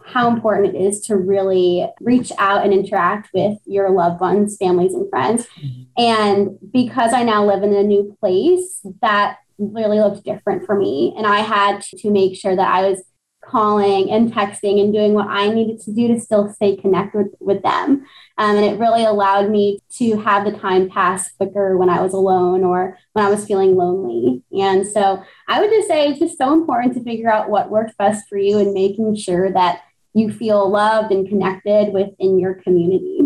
how 0.03 0.27
important 0.27 0.75
it 0.75 0.81
is 0.81 1.01
to 1.01 1.15
really 1.15 1.87
reach 1.99 2.31
out 2.39 2.63
and 2.63 2.73
interact 2.73 3.29
with 3.31 3.59
your 3.65 3.91
loved 3.91 4.21
ones, 4.21 4.57
families, 4.57 4.95
and 4.95 5.07
friends. 5.11 5.45
Mm-hmm. 5.45 6.01
And 6.01 6.57
because 6.73 7.13
I 7.13 7.21
now 7.21 7.45
live 7.45 7.61
in 7.61 7.75
a 7.75 7.83
new 7.83 8.17
place, 8.19 8.81
that 9.03 9.37
really 9.59 9.99
looked 9.99 10.25
different 10.25 10.65
for 10.65 10.75
me. 10.75 11.13
And 11.15 11.27
I 11.27 11.41
had 11.41 11.83
to 11.83 12.09
make 12.09 12.35
sure 12.35 12.55
that 12.55 12.67
I 12.67 12.89
was 12.89 13.03
calling 13.47 14.09
and 14.11 14.31
texting 14.31 14.81
and 14.81 14.93
doing 14.93 15.13
what 15.13 15.27
I 15.27 15.49
needed 15.49 15.81
to 15.81 15.93
do 15.93 16.07
to 16.09 16.19
still 16.19 16.51
stay 16.51 16.75
connected 16.75 17.17
with, 17.17 17.35
with 17.39 17.63
them. 17.63 18.05
Um, 18.37 18.57
and 18.57 18.65
it 18.65 18.79
really 18.79 19.05
allowed 19.05 19.49
me 19.49 19.79
to 19.97 20.17
have 20.19 20.45
the 20.45 20.57
time 20.57 20.89
pass 20.89 21.31
quicker 21.31 21.77
when 21.77 21.89
I 21.89 22.01
was 22.01 22.13
alone 22.13 22.63
or 22.63 22.97
when 23.13 23.25
I 23.25 23.29
was 23.29 23.45
feeling 23.45 23.75
lonely. 23.75 24.43
And 24.51 24.85
so 24.85 25.23
I 25.47 25.61
would 25.61 25.69
just 25.69 25.87
say 25.87 26.07
it's 26.07 26.19
just 26.19 26.37
so 26.37 26.53
important 26.53 26.93
to 26.95 27.03
figure 27.03 27.31
out 27.31 27.49
what 27.49 27.69
works 27.69 27.93
best 27.97 28.27
for 28.27 28.37
you 28.37 28.57
and 28.57 28.73
making 28.73 29.15
sure 29.15 29.51
that 29.51 29.81
you 30.13 30.31
feel 30.31 30.69
loved 30.69 31.11
and 31.11 31.27
connected 31.27 31.93
within 31.93 32.39
your 32.39 32.55
community. 32.55 33.19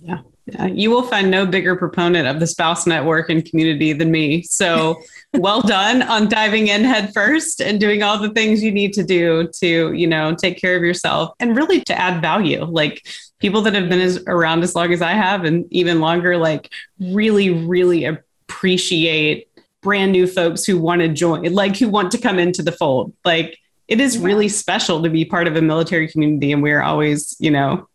Yeah. 0.00 0.20
Yeah, 0.50 0.66
you 0.66 0.90
will 0.90 1.02
find 1.02 1.30
no 1.30 1.44
bigger 1.44 1.76
proponent 1.76 2.26
of 2.26 2.40
the 2.40 2.46
spouse 2.46 2.86
network 2.86 3.28
and 3.28 3.44
community 3.44 3.92
than 3.92 4.10
me. 4.10 4.42
So 4.44 5.02
well 5.34 5.60
done 5.60 6.00
on 6.02 6.28
diving 6.28 6.68
in 6.68 6.84
head 6.84 7.12
first 7.12 7.60
and 7.60 7.78
doing 7.78 8.02
all 8.02 8.18
the 8.18 8.30
things 8.30 8.62
you 8.62 8.72
need 8.72 8.94
to 8.94 9.04
do 9.04 9.48
to, 9.60 9.92
you 9.92 10.06
know, 10.06 10.34
take 10.34 10.58
care 10.58 10.74
of 10.74 10.82
yourself 10.82 11.34
and 11.38 11.54
really 11.54 11.82
to 11.82 11.98
add 11.98 12.22
value. 12.22 12.64
Like 12.64 13.06
people 13.40 13.60
that 13.62 13.74
have 13.74 13.90
been 13.90 14.00
as, 14.00 14.24
around 14.26 14.62
as 14.62 14.74
long 14.74 14.90
as 14.90 15.02
I 15.02 15.12
have 15.12 15.44
and 15.44 15.66
even 15.70 16.00
longer, 16.00 16.38
like 16.38 16.70
really, 16.98 17.50
really 17.50 18.06
appreciate 18.06 19.48
brand 19.82 20.12
new 20.12 20.26
folks 20.26 20.64
who 20.64 20.78
want 20.78 21.02
to 21.02 21.08
join, 21.08 21.52
like 21.52 21.76
who 21.76 21.90
want 21.90 22.10
to 22.12 22.18
come 22.18 22.38
into 22.38 22.62
the 22.62 22.72
fold. 22.72 23.12
Like 23.22 23.58
it 23.86 24.00
is 24.00 24.16
really 24.16 24.48
special 24.48 25.02
to 25.02 25.10
be 25.10 25.26
part 25.26 25.46
of 25.46 25.56
a 25.56 25.62
military 25.62 26.08
community. 26.08 26.52
And 26.52 26.62
we're 26.62 26.82
always, 26.82 27.36
you 27.38 27.50
know, 27.50 27.86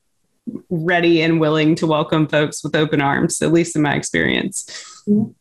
ready 0.70 1.22
and 1.22 1.40
willing 1.40 1.76
to 1.76 1.88
welcome 1.88 2.28
folks 2.28 2.64
with 2.64 2.76
open 2.76 3.02
arms, 3.02 3.42
at 3.42 3.52
least 3.52 3.76
in 3.76 3.82
my 3.82 3.96
experience. 3.96 4.64
Mm-hmm. 5.08 5.32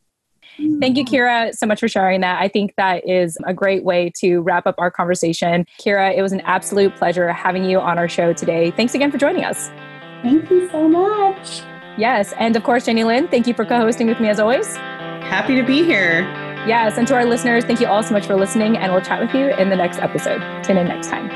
Thank 0.80 0.96
you, 0.96 1.04
Kira, 1.04 1.54
so 1.54 1.66
much 1.66 1.80
for 1.80 1.88
sharing 1.88 2.20
that. 2.20 2.40
I 2.40 2.48
think 2.48 2.74
that 2.76 3.08
is 3.08 3.36
a 3.46 3.54
great 3.54 3.84
way 3.84 4.12
to 4.18 4.40
wrap 4.40 4.66
up 4.66 4.74
our 4.78 4.90
conversation. 4.90 5.66
Kira, 5.80 6.16
it 6.16 6.22
was 6.22 6.32
an 6.32 6.40
absolute 6.42 6.94
pleasure 6.94 7.32
having 7.32 7.64
you 7.64 7.80
on 7.80 7.98
our 7.98 8.08
show 8.08 8.32
today. 8.32 8.70
Thanks 8.72 8.94
again 8.94 9.10
for 9.10 9.18
joining 9.18 9.44
us. 9.44 9.68
Thank 10.22 10.50
you 10.50 10.68
so 10.70 10.88
much. 10.88 11.62
Yes. 11.98 12.32
And 12.38 12.54
of 12.54 12.62
course, 12.62 12.86
Jenny 12.86 13.04
Lynn, 13.04 13.28
thank 13.28 13.46
you 13.46 13.54
for 13.54 13.64
co 13.64 13.78
hosting 13.78 14.06
with 14.06 14.20
me 14.20 14.28
as 14.28 14.38
always. 14.38 14.76
Happy 14.76 15.56
to 15.56 15.62
be 15.62 15.84
here. 15.84 16.20
Yes. 16.66 16.96
And 16.96 17.08
to 17.08 17.14
our 17.14 17.24
listeners, 17.24 17.64
thank 17.64 17.80
you 17.80 17.86
all 17.86 18.02
so 18.02 18.12
much 18.12 18.26
for 18.26 18.36
listening. 18.36 18.76
And 18.76 18.92
we'll 18.92 19.02
chat 19.02 19.20
with 19.20 19.34
you 19.34 19.54
in 19.56 19.68
the 19.68 19.76
next 19.76 19.98
episode. 19.98 20.40
Tune 20.62 20.76
in 20.76 20.86
next 20.86 21.08
time. 21.08 21.28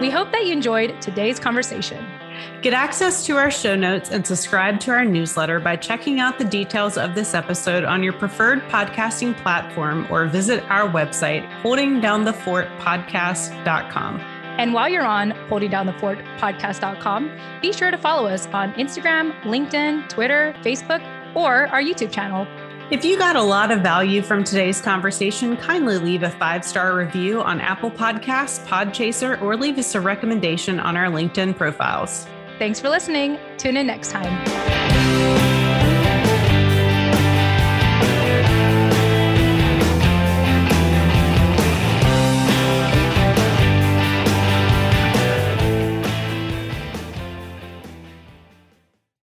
We 0.00 0.08
hope 0.08 0.30
that 0.32 0.46
you 0.46 0.52
enjoyed 0.52 1.00
today's 1.02 1.40
conversation. 1.40 2.19
Get 2.62 2.74
access 2.74 3.24
to 3.26 3.36
our 3.36 3.50
show 3.50 3.76
notes 3.76 4.10
and 4.10 4.26
subscribe 4.26 4.80
to 4.80 4.90
our 4.90 5.04
newsletter 5.04 5.60
by 5.60 5.76
checking 5.76 6.18
out 6.20 6.38
the 6.38 6.44
details 6.44 6.98
of 6.98 7.14
this 7.14 7.34
episode 7.34 7.84
on 7.84 8.02
your 8.02 8.12
preferred 8.12 8.60
podcasting 8.68 9.34
platform 9.42 10.06
or 10.10 10.26
visit 10.26 10.62
our 10.70 10.88
website, 10.88 11.48
holdingdownthefortpodcast.com. 11.62 14.20
And 14.60 14.74
while 14.74 14.88
you're 14.88 15.06
on 15.06 15.32
holdingdownthefortpodcast.com, 15.48 17.30
be 17.62 17.72
sure 17.72 17.90
to 17.90 17.98
follow 17.98 18.28
us 18.28 18.46
on 18.48 18.74
Instagram, 18.74 19.32
LinkedIn, 19.42 20.08
Twitter, 20.08 20.54
Facebook, 20.62 21.00
or 21.34 21.66
our 21.68 21.80
YouTube 21.80 22.12
channel. 22.12 22.46
If 22.90 23.04
you 23.04 23.16
got 23.16 23.36
a 23.36 23.42
lot 23.42 23.70
of 23.70 23.82
value 23.82 24.20
from 24.20 24.42
today's 24.42 24.80
conversation, 24.80 25.56
kindly 25.56 25.98
leave 25.98 26.24
a 26.24 26.30
five 26.30 26.64
star 26.64 26.96
review 26.96 27.40
on 27.40 27.60
Apple 27.60 27.90
Podcasts, 27.90 28.66
Podchaser, 28.66 29.40
or 29.40 29.56
leave 29.56 29.78
us 29.78 29.94
a 29.94 30.00
recommendation 30.00 30.80
on 30.80 30.96
our 30.96 31.06
LinkedIn 31.06 31.56
profiles. 31.56 32.26
Thanks 32.58 32.80
for 32.80 32.88
listening. 32.88 33.38
Tune 33.58 33.76
in 33.76 33.86
next 33.86 34.10
time. 34.10 35.49